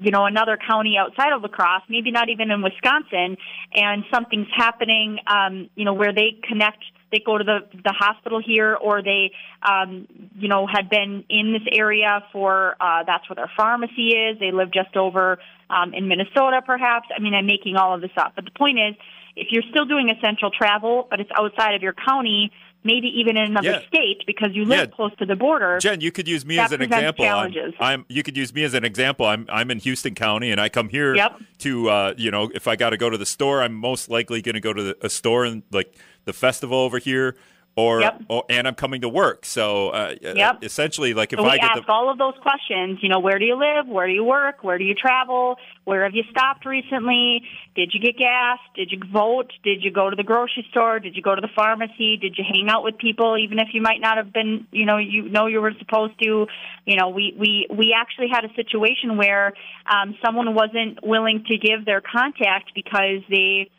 [0.00, 3.36] you know another county outside of La Crosse, maybe not even in Wisconsin,
[3.72, 6.78] and something's happening, um, you know, where they connect.
[7.12, 9.30] They go to the the hospital here, or they,
[9.62, 14.38] um, you know, had been in this area for uh, that's where their pharmacy is.
[14.40, 15.38] They live just over
[15.70, 17.08] um, in Minnesota, perhaps.
[17.16, 18.96] I mean, I'm making all of this up, but the point is,
[19.36, 22.52] if you're still doing essential travel, but it's outside of your county,
[22.84, 23.86] maybe even in another Yeah.
[23.88, 24.86] state because you live Yeah.
[24.94, 25.78] close to the border.
[25.80, 27.24] Jen, you could use me as an example.
[27.24, 27.52] I'm.
[27.80, 29.26] I'm- you could use me as an example.
[29.26, 31.40] I'm I'm in Houston County, and I come here Yep.
[31.60, 34.42] to uh, you know if I got to go to the store, I'm most likely
[34.42, 35.94] going to go to the, a store and like
[36.26, 37.36] the festival over here,
[37.76, 38.22] or, Yep.
[38.28, 39.44] or and I'm coming to work.
[39.44, 40.62] So uh, Yep.
[40.62, 42.98] essentially, like if So I get ask the all of those questions.
[43.02, 43.86] You know, where do you live?
[43.88, 44.62] Where do you work?
[44.62, 45.58] Where do you travel?
[45.84, 47.42] Where have you stopped recently?
[47.74, 48.58] Did you get gas?
[48.76, 49.52] Did you vote?
[49.64, 51.00] Did you go to the grocery store?
[51.00, 52.16] Did you go to the pharmacy?
[52.16, 54.98] Did you hang out with people, even if you might not have been, you know,
[54.98, 56.46] you know you were supposed to?
[56.86, 59.52] You know, we we we actually had a situation where
[59.86, 63.70] um, someone wasn't willing to give their contact because they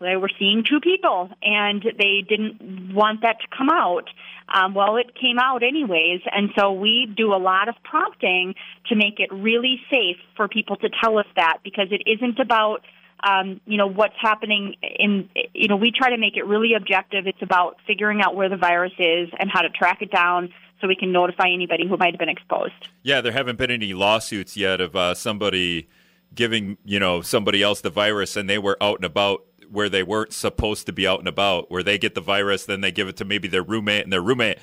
[0.00, 4.08] they were seeing two people and they didn't want that to come out.
[4.52, 8.54] Um, well, it came out anyways, and so we do a lot of prompting
[8.88, 12.82] to make it really safe for people to tell us that because it isn't about
[13.26, 17.26] um, you know what's happening in you know we try to make it really objective.
[17.26, 20.86] It's about figuring out where the virus is and how to track it down so
[20.86, 22.74] we can notify anybody who might have been exposed.
[23.02, 25.88] yeah, there haven't been any lawsuits yet of uh, somebody
[26.34, 30.02] giving you know somebody else the virus and they were out and about where they
[30.02, 33.08] weren't supposed to be out and about, where they get the virus, then they give
[33.08, 34.58] it to maybe their roommate, and their roommate,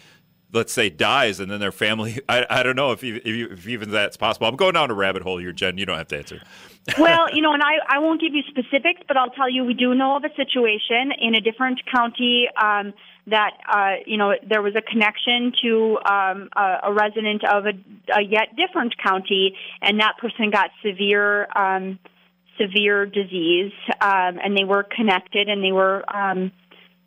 [0.51, 2.19] let's say, dies, and then their family.
[2.29, 4.47] I, I don't know if, you, if, you, if even that's possible.
[4.47, 5.77] I'm going down a rabbit hole here, Jen.
[5.77, 6.41] You don't have to answer.
[6.99, 9.73] well, you know, and I, I won't give you specifics, but I'll tell you we
[9.73, 12.93] do know of a situation in a different county um,
[13.27, 17.73] that, uh, you know, there was a connection to um, a, a resident of a,
[18.13, 21.47] a yet different county, and that person got severe.
[21.55, 21.99] Um,
[22.59, 26.51] severe disease, um, and they were connected and they were, um,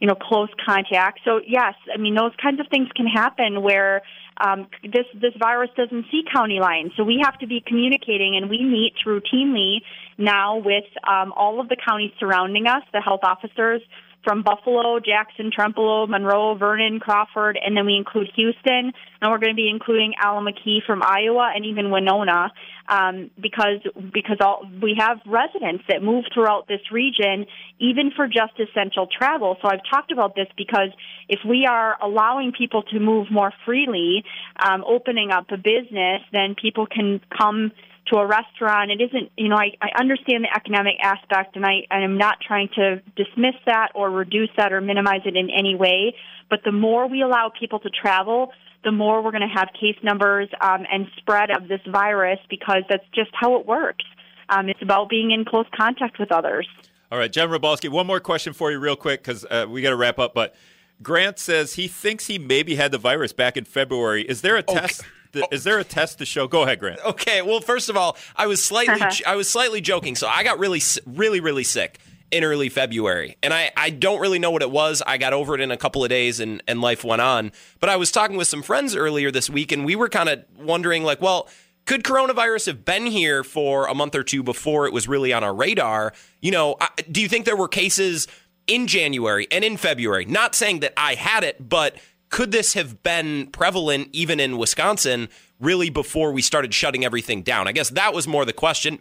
[0.01, 1.21] you know, close contact.
[1.25, 4.03] So yes, I mean those kinds of things can happen where
[4.39, 6.93] um, this this virus doesn't see county lines.
[6.97, 9.79] So we have to be communicating, and we meet routinely
[10.19, 13.83] now with um, all of the counties surrounding us, the health officers
[14.27, 19.53] from Buffalo, Jackson, Trempealeau, Monroe, Vernon, Crawford, and then we include Houston, and we're going
[19.53, 22.53] to be including Allamakee from Iowa and even Winona,
[22.89, 23.79] um, because
[24.13, 27.47] because all, we have residents that move throughout this region,
[27.79, 29.57] even for just essential travel.
[29.63, 30.91] So I've talked about this because
[31.29, 34.25] if we are allowing people to move more freely,
[34.59, 37.71] um, opening up a business, then people can come
[38.09, 38.91] to a restaurant.
[38.91, 42.39] It isn't, you know, I, I understand the economic aspect and I, I am not
[42.47, 46.15] trying to dismiss that or reduce that or minimize it in any way.
[46.49, 48.53] But the more we allow people to travel,
[48.85, 52.83] the more we're going to have case numbers um, and spread of this virus because
[52.89, 54.05] that's just how it works.
[54.49, 56.69] Um, it's about being in close contact with others.
[57.11, 59.91] All right, Jen Rombalski, one more question for you, real quick, because uh, we got
[59.91, 60.35] to wrap up.
[60.35, 60.55] But
[61.03, 64.23] Grant says he thinks he maybe had the virus back in February.
[64.23, 64.75] Is there a okay.
[64.75, 65.05] test
[65.51, 66.47] is there a test to show?
[66.47, 67.01] Go ahead, Grant.
[67.05, 67.43] Okay.
[67.43, 69.23] Well, first of all, I was slightly uh-huh.
[69.27, 70.17] I was slightly joking.
[70.17, 71.99] So I got really really really sick
[72.31, 73.37] in early February.
[73.43, 75.03] And I, I don't really know what it was.
[75.07, 77.53] I got over it in a couple of days and, and life went on.
[77.79, 80.45] But I was talking with some friends earlier this week and we were kind of
[80.59, 81.49] wondering like, well,
[81.85, 85.45] could coronavirus have been here for a month or two before it was really on
[85.45, 86.13] our radar?
[86.41, 86.77] You know,
[87.11, 88.27] do you think there were cases
[88.67, 90.25] in January and in February?
[90.25, 91.97] Not saying that I had it, but
[92.29, 95.29] could this have been prevalent even in Wisconsin
[95.61, 97.69] really before we started shutting everything down?
[97.69, 98.99] I guess that was more the question.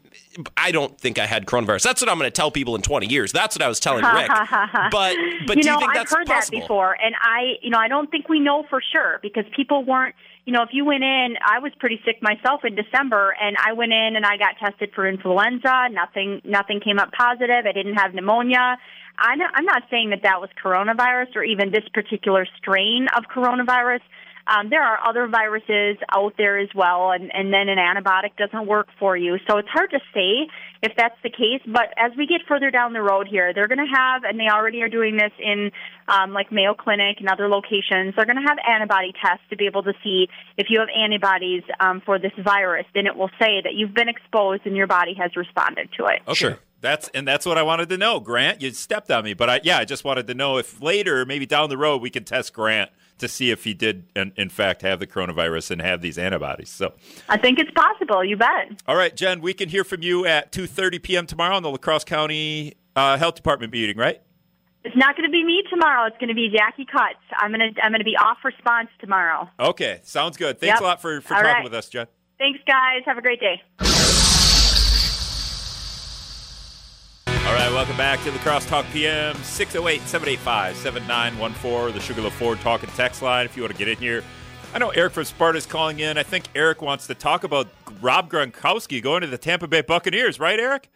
[0.55, 1.83] I don't think I had coronavirus.
[1.83, 3.31] That's what I'm going to tell people in 20 years.
[3.31, 4.29] That's what I was telling Rick.
[4.91, 5.15] but
[5.47, 6.59] but you do know, you think I've that's heard possible?
[6.59, 9.83] that before, and I you know I don't think we know for sure because people
[9.83, 10.15] weren't.
[10.45, 13.73] You know, if you went in, I was pretty sick myself in December, and I
[13.73, 15.89] went in and I got tested for influenza.
[15.89, 17.65] Nothing, nothing came up positive.
[17.65, 18.77] I didn't have pneumonia.
[19.17, 23.25] I'm not, I'm not saying that that was coronavirus or even this particular strain of
[23.25, 24.01] coronavirus.
[24.47, 28.67] Um, there are other viruses out there as well, and, and then an antibiotic doesn't
[28.67, 29.37] work for you.
[29.49, 30.47] So it's hard to say
[30.83, 31.61] if that's the case.
[31.65, 34.47] But as we get further down the road here, they're going to have, and they
[34.47, 35.71] already are doing this in
[36.07, 38.13] um, like Mayo Clinic and other locations.
[38.15, 41.63] They're going to have antibody tests to be able to see if you have antibodies
[41.79, 42.85] um, for this virus.
[42.93, 46.21] Then it will say that you've been exposed and your body has responded to it.
[46.27, 46.35] Okay.
[46.35, 46.59] Sure.
[46.81, 48.61] That's and that's what I wanted to know, Grant.
[48.61, 51.45] You stepped on me, but I, yeah, I just wanted to know if later, maybe
[51.45, 54.81] down the road, we can test Grant to see if he did, in, in fact,
[54.81, 56.69] have the coronavirus and have these antibodies.
[56.69, 56.93] So,
[57.29, 58.23] I think it's possible.
[58.23, 58.83] You bet.
[58.87, 61.25] All right, Jen, we can hear from you at two thirty p.m.
[61.25, 64.21] tomorrow on the La Crosse County uh, Health Department meeting, right?
[64.83, 66.05] It's not going to be me tomorrow.
[66.05, 67.15] It's going to be Jackie Cutts.
[67.37, 69.49] I'm going to I'm going to be off response tomorrow.
[69.59, 70.59] Okay, sounds good.
[70.59, 70.81] Thanks yep.
[70.81, 71.63] a lot for for All talking right.
[71.63, 72.05] with us, Jen.
[72.37, 73.01] Thanks, guys.
[73.05, 73.63] Have a great day.
[77.45, 82.81] All right, welcome back to the Crosstalk PM 608 785 7914, the Sugarloaf Ford talk
[82.81, 84.23] and text line if you want to get in here.
[84.73, 86.17] I know Eric from Sparta is calling in.
[86.17, 87.67] I think Eric wants to talk about
[88.01, 90.89] Rob Gronkowski going to the Tampa Bay Buccaneers, right, Eric?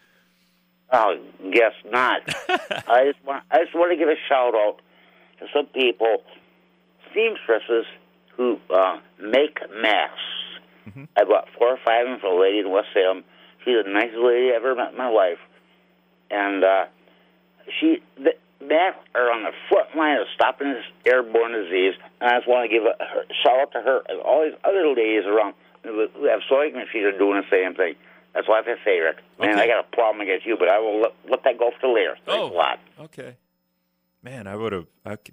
[0.91, 1.19] Oh,
[1.53, 2.21] guess not.
[2.49, 4.81] I just want I just want to give a shout out
[5.37, 6.23] to some people,
[7.13, 7.85] seamstresses
[8.35, 10.19] who uh, make masks.
[10.87, 11.03] Mm-hmm.
[11.15, 13.23] I bought four or five of them for a lady in West Salem.
[13.63, 15.37] She's the nicest lady I ever met in my life
[16.29, 16.85] and uh,
[17.79, 18.33] she the,
[18.67, 21.93] that are on the front line of stopping this airborne disease.
[22.19, 24.57] And I just want to give a, a shout out to her and all these
[24.63, 27.95] other ladies around who have sewing machines are doing the same thing.
[28.33, 29.17] That's why I say, Rick.
[29.39, 29.61] Man, okay.
[29.61, 32.15] I got a problem against you, but I will let, let that go for later.
[32.25, 32.79] Thanks oh, a lot.
[32.99, 33.37] Okay.
[34.21, 34.87] Man, I would have.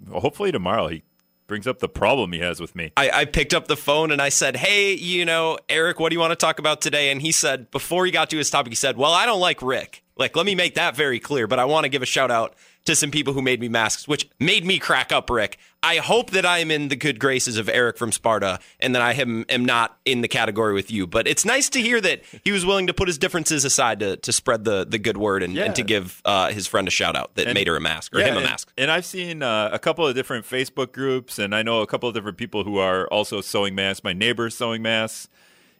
[0.09, 1.03] Hopefully tomorrow he
[1.47, 2.91] brings up the problem he has with me.
[2.97, 6.15] I, I, picked up the phone and I said, Hey, you know, Eric, what do
[6.15, 7.09] you want to talk about today?
[7.09, 9.61] And he said, before he got to his topic, he said, Well, I don't like
[9.61, 10.03] Rick.
[10.17, 11.47] Like, let me make that very clear.
[11.47, 12.55] But I want to give a shout out
[12.87, 15.57] to some people who made me masks, which made me crack up, Rick.
[15.83, 19.01] I hope that I am in the good graces of Eric from Sparta and that
[19.01, 21.05] I am, am not in the category with you.
[21.05, 24.17] But it's nice to hear that he was willing to put his differences aside to,
[24.17, 25.65] to spread the, the good word and, yeah.
[25.65, 28.15] and to give uh, his friend a shout out that and, made her a mask
[28.15, 28.71] or yeah, him a mask.
[28.77, 31.87] And, and I've seen uh, a couple of different Facebook groups and I know a
[31.87, 34.03] couple of different people who are also sewing masks.
[34.03, 35.29] My neighbor's sewing masks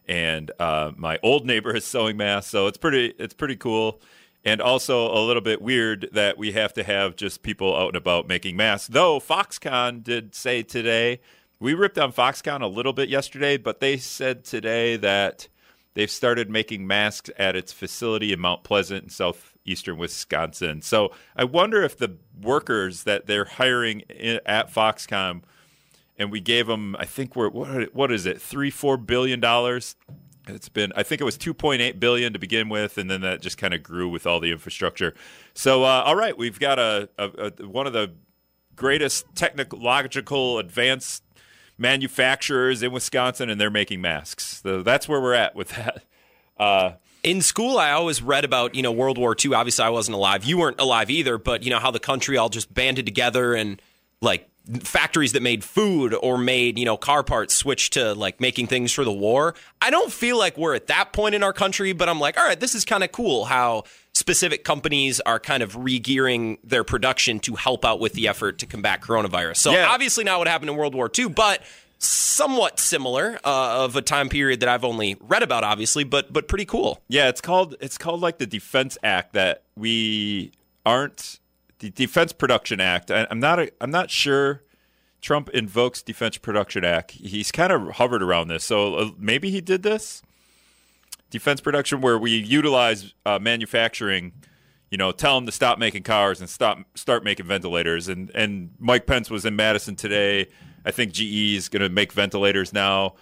[0.08, 2.52] and uh, my old neighbor is sewing masks.
[2.52, 4.00] So it's pretty it's pretty cool.
[4.48, 7.98] And also a little bit weird that we have to have just people out and
[7.98, 8.88] about making masks.
[8.88, 11.20] Though Foxconn did say today,
[11.60, 15.50] we ripped on Foxconn a little bit yesterday, but they said today that
[15.96, 20.82] they've started making masks at its facility in Mount Pleasant in southeastern Wisconsin.
[20.82, 24.04] So I wonder if the workers that they're hiring
[24.46, 25.42] at Foxconn,
[26.18, 29.98] and we gave them, I think we're what, what is it, three, four billion dollars
[30.50, 33.58] it's been i think it was 2.8 billion to begin with and then that just
[33.58, 35.14] kind of grew with all the infrastructure
[35.54, 38.14] so uh, all right we've got a, a, a, one of the
[38.76, 41.24] greatest technological advanced
[41.78, 46.04] manufacturers in wisconsin and they're making masks so that's where we're at with that
[46.60, 46.94] uh,
[47.24, 49.54] in school, I always read about, you know, World War II.
[49.54, 50.46] Obviously, I wasn't alive.
[50.46, 53.82] You weren't alive either, but, you know, how the country all just banded together and,
[54.22, 54.50] like,
[54.82, 58.92] factories that made food or made you know car parts switch to like making things
[58.92, 59.56] for the war.
[59.82, 62.46] I don't feel like we're at that point in our country but i'm like all
[62.46, 67.40] right this is kind of cool how specific companies are kind of regearing their production
[67.40, 69.58] to help out with the effort to combat coronavirus.
[69.58, 69.88] So yeah.
[69.90, 71.62] obviously not what happened in world war ii but
[72.00, 76.48] somewhat similar uh, of a time period that i've only read about obviously but but
[76.48, 77.02] pretty cool.
[77.08, 80.52] Yeah it's called it's called like the defense act that we
[80.86, 81.40] aren't
[81.80, 83.12] the Defense Production Act.
[83.12, 84.64] I, am not a, I'm not sure.
[85.22, 87.12] Trump invokes Defense Production Act.
[87.12, 90.22] He's kind of hovered around this, so uh, maybe he did this.
[91.30, 94.32] Defense production, where we utilize uh, manufacturing,
[94.90, 98.08] you know, tell them to stop making cars and stop start making ventilators.
[98.08, 100.48] And and Mike Pence was in Madison today.
[100.86, 103.16] I think GE is going to make ventilators now,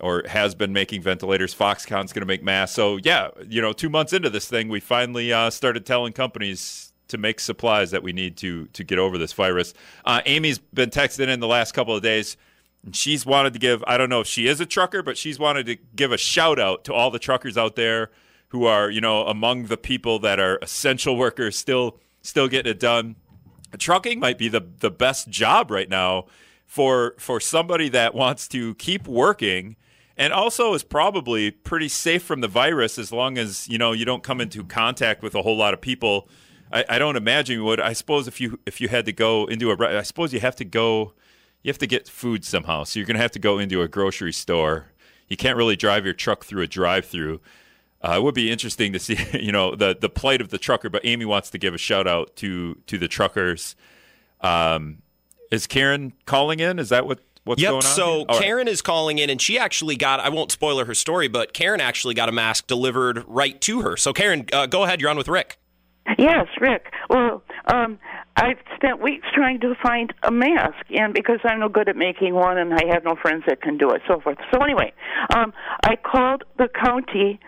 [0.00, 1.54] or has been making ventilators.
[1.54, 2.74] Foxconn's going to make masks.
[2.74, 6.93] So yeah, you know, two months into this thing, we finally uh, started telling companies
[7.14, 9.72] to make supplies that we need to to get over this virus.
[10.04, 12.36] Uh, Amy's been texting in the last couple of days.
[12.84, 15.38] And she's wanted to give, I don't know if she is a trucker, but she's
[15.38, 18.10] wanted to give a shout out to all the truckers out there
[18.48, 22.78] who are, you know, among the people that are essential workers still still getting it
[22.78, 23.16] done.
[23.78, 26.26] Trucking might be the the best job right now
[26.66, 29.76] for for somebody that wants to keep working
[30.16, 34.04] and also is probably pretty safe from the virus as long as, you know, you
[34.04, 36.28] don't come into contact with a whole lot of people
[36.74, 37.80] I, I don't imagine you would.
[37.80, 40.56] I suppose if you if you had to go into a, I suppose you have
[40.56, 41.14] to go,
[41.62, 42.82] you have to get food somehow.
[42.84, 44.86] So you're going to have to go into a grocery store.
[45.28, 47.40] You can't really drive your truck through a drive-through.
[48.02, 50.90] Uh, it would be interesting to see, you know, the the plight of the trucker.
[50.90, 53.76] But Amy wants to give a shout out to to the truckers.
[54.40, 54.98] Um,
[55.52, 56.80] is Karen calling in?
[56.80, 57.94] Is that what what's yep, going on?
[57.94, 58.72] So Karen right.
[58.72, 60.18] is calling in, and she actually got.
[60.18, 63.96] I won't spoiler her story, but Karen actually got a mask delivered right to her.
[63.96, 65.00] So Karen, uh, go ahead.
[65.00, 65.58] You're on with Rick.
[66.18, 66.92] Yes, Rick.
[67.08, 67.42] Well,
[67.72, 67.98] um,
[68.36, 72.34] I've spent weeks trying to find a mask, and because I'm no good at making
[72.34, 74.38] one, and I have no friends that can do it, so forth.
[74.52, 74.92] So anyway,
[75.34, 75.52] um,
[75.82, 77.40] I called the county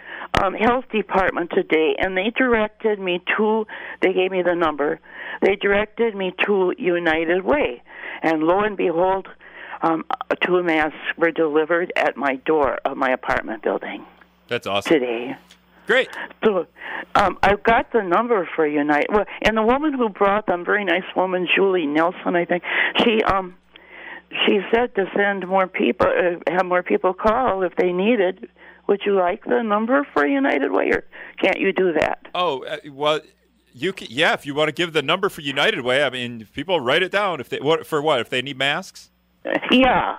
[0.42, 3.66] um, health department today, and they directed me to.
[4.00, 5.00] They gave me the number.
[5.42, 7.82] They directed me to United Way,
[8.22, 9.28] and lo and behold,
[9.82, 10.04] um,
[10.42, 14.06] two masks were delivered at my door of my apartment building.
[14.48, 14.94] That's awesome.
[14.94, 15.36] Today.
[15.86, 16.08] Great.
[16.44, 16.66] So
[17.14, 19.06] um, I've got the number for Unite.
[19.10, 22.64] Well, and the woman who brought them, very nice woman, Julie Nelson, I think.
[23.04, 23.54] She um,
[24.44, 28.48] she said to send more people, uh, have more people call if they needed.
[28.88, 31.04] Would you like the number for United Way, or
[31.40, 32.26] can't you do that?
[32.34, 33.20] Oh, uh, well,
[33.72, 34.32] you can, yeah.
[34.32, 37.12] If you want to give the number for United Way, I mean, people write it
[37.12, 37.40] down.
[37.40, 39.10] If they what for what if they need masks?
[39.70, 40.16] Yeah,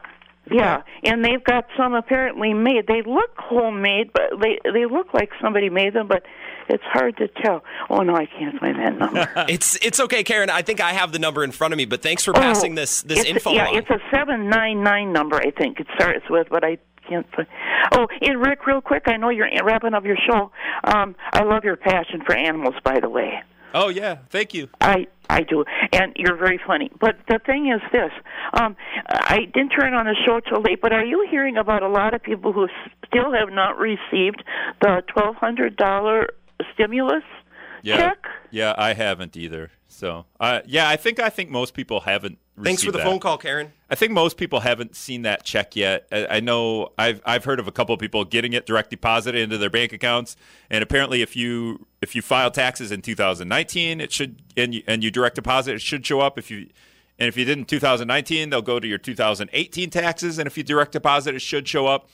[0.52, 2.88] yeah, and they've got some apparently made.
[2.88, 6.24] They look homemade, but they they look like somebody made them, but
[6.70, 7.64] it's hard to tell.
[7.90, 9.32] Oh no, I can't find that number.
[9.50, 10.50] it's it's okay, Karen.
[10.50, 12.76] I think I have the number in front of me, but thanks for oh, passing
[12.76, 13.52] this this info.
[13.52, 13.78] Yeah, on.
[13.78, 15.38] it's a seven nine nine number.
[15.38, 16.78] I think it starts with, but I
[17.08, 17.26] can't.
[17.36, 17.48] Find.
[17.94, 20.52] Oh, and Rick, real quick, I know you're wrapping up your show.
[20.84, 23.42] Um, I love your passion for animals, by the way.
[23.74, 24.70] Oh yeah, thank you.
[24.82, 26.90] I I do, and you're very funny.
[27.00, 28.12] But the thing is this:
[28.54, 28.76] um,
[29.08, 30.82] I didn't turn on the show till late.
[30.82, 32.68] But are you hearing about a lot of people who
[33.06, 34.44] still have not received
[34.82, 36.28] the twelve hundred dollar
[36.74, 37.24] stimulus
[37.82, 37.98] yeah.
[37.98, 38.28] check?
[38.52, 39.72] Yeah, I haven't either.
[39.88, 42.38] So, uh, yeah, I think I think most people haven't.
[42.62, 43.04] Thanks for the that.
[43.04, 43.72] phone call, Karen.
[43.90, 46.08] I think most people haven't seen that check yet.
[46.12, 49.40] I, I, know I've I've heard of a couple of people getting it direct deposited
[49.40, 50.36] into their bank accounts,
[50.70, 55.04] and apparently, if you if you file taxes in 2019, it should and you, and
[55.04, 56.38] you direct deposit, it should show up.
[56.38, 56.68] If you
[57.20, 60.64] and if you did in 2019, they'll go to your 2018 taxes, and if you
[60.64, 62.10] direct deposit, it should show up.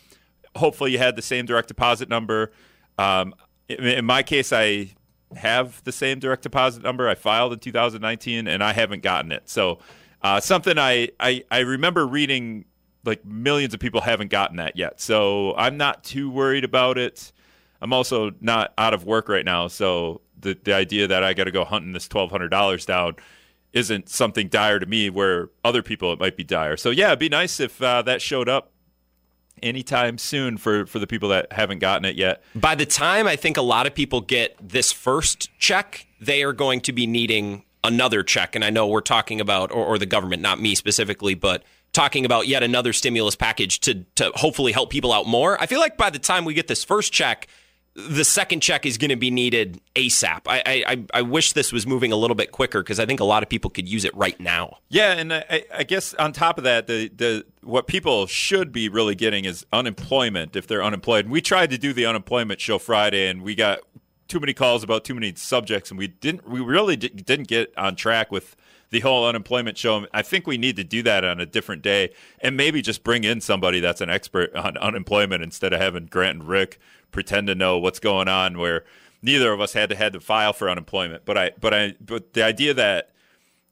[0.56, 2.52] Hopefully, you had the same direct deposit number.
[2.98, 3.34] Um,
[3.68, 4.92] in, in my case, I
[5.38, 9.50] have the same direct deposit number I filed in 2019, and I haven't gotten it.
[9.50, 9.80] So,
[10.22, 12.66] uh, something I, I, I remember reading
[13.06, 15.00] like millions of people haven't gotten that yet.
[15.00, 17.32] So I'm not too worried about it.
[17.82, 21.46] I'm also not out of work right now, so the the idea that I got
[21.46, 23.16] to go hunting this twelve hundred dollars down
[23.74, 25.10] isn't something dire to me.
[25.10, 26.78] Where other people it might be dire.
[26.78, 28.72] So yeah, it'd be nice if uh, that showed up
[29.64, 32.44] anytime soon for for the people that haven't gotten it yet.
[32.54, 36.54] By the time I think a lot of people get this first check, they are
[36.54, 38.56] going to be needing another check.
[38.56, 42.26] And I know we're talking about, or, or the government, not me specifically, but talking
[42.26, 45.62] about yet another stimulus package to to hopefully help people out more.
[45.62, 47.48] I feel like by the time we get this first check,
[47.96, 50.42] the second check is going to be needed ASAP.
[50.48, 53.24] I, I I wish this was moving a little bit quicker because I think a
[53.24, 54.78] lot of people could use it right now.
[54.90, 58.90] Yeah, and I, I guess on top of that, the the what people should be
[58.90, 61.28] really getting is unemployment if they're unemployed.
[61.30, 63.80] we tried to do the unemployment show Friday, and we got
[64.28, 67.96] too many calls about too many subjects, and we didn't we really didn't get on
[67.96, 68.56] track with
[68.90, 70.08] the whole unemployment show.
[70.14, 73.24] I think we need to do that on a different day and maybe just bring
[73.24, 76.80] in somebody that's an expert on unemployment instead of having Grant and Rick
[77.14, 78.84] pretend to know what's going on where
[79.22, 81.26] neither of us had to had to file for unemployment.
[81.26, 83.12] But I but I but the idea that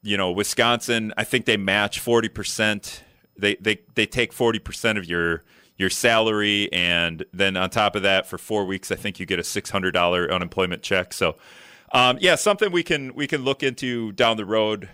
[0.02, 3.02] you know Wisconsin, I think they match forty percent.
[3.36, 5.42] They they they take forty percent of your
[5.76, 9.38] your salary, and then on top of that, for four weeks, I think you get
[9.38, 11.12] a six hundred dollar unemployment check.
[11.12, 11.36] So,
[11.92, 14.88] um, yeah, something we can we can look into down the road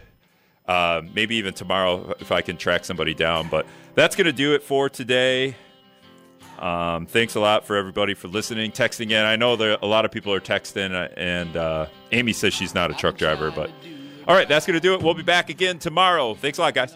[0.69, 3.49] uh, maybe even tomorrow if I can track somebody down.
[3.49, 5.57] But that's going to do it for today.
[6.59, 9.25] Um, thanks a lot for everybody for listening, texting in.
[9.25, 12.75] I know that a lot of people are texting, uh, and uh, Amy says she's
[12.75, 13.71] not a truck driver, but
[14.27, 15.03] all right, that's going to do it.
[15.03, 16.35] We'll be back again tomorrow.
[16.35, 16.95] Thanks a lot, guys.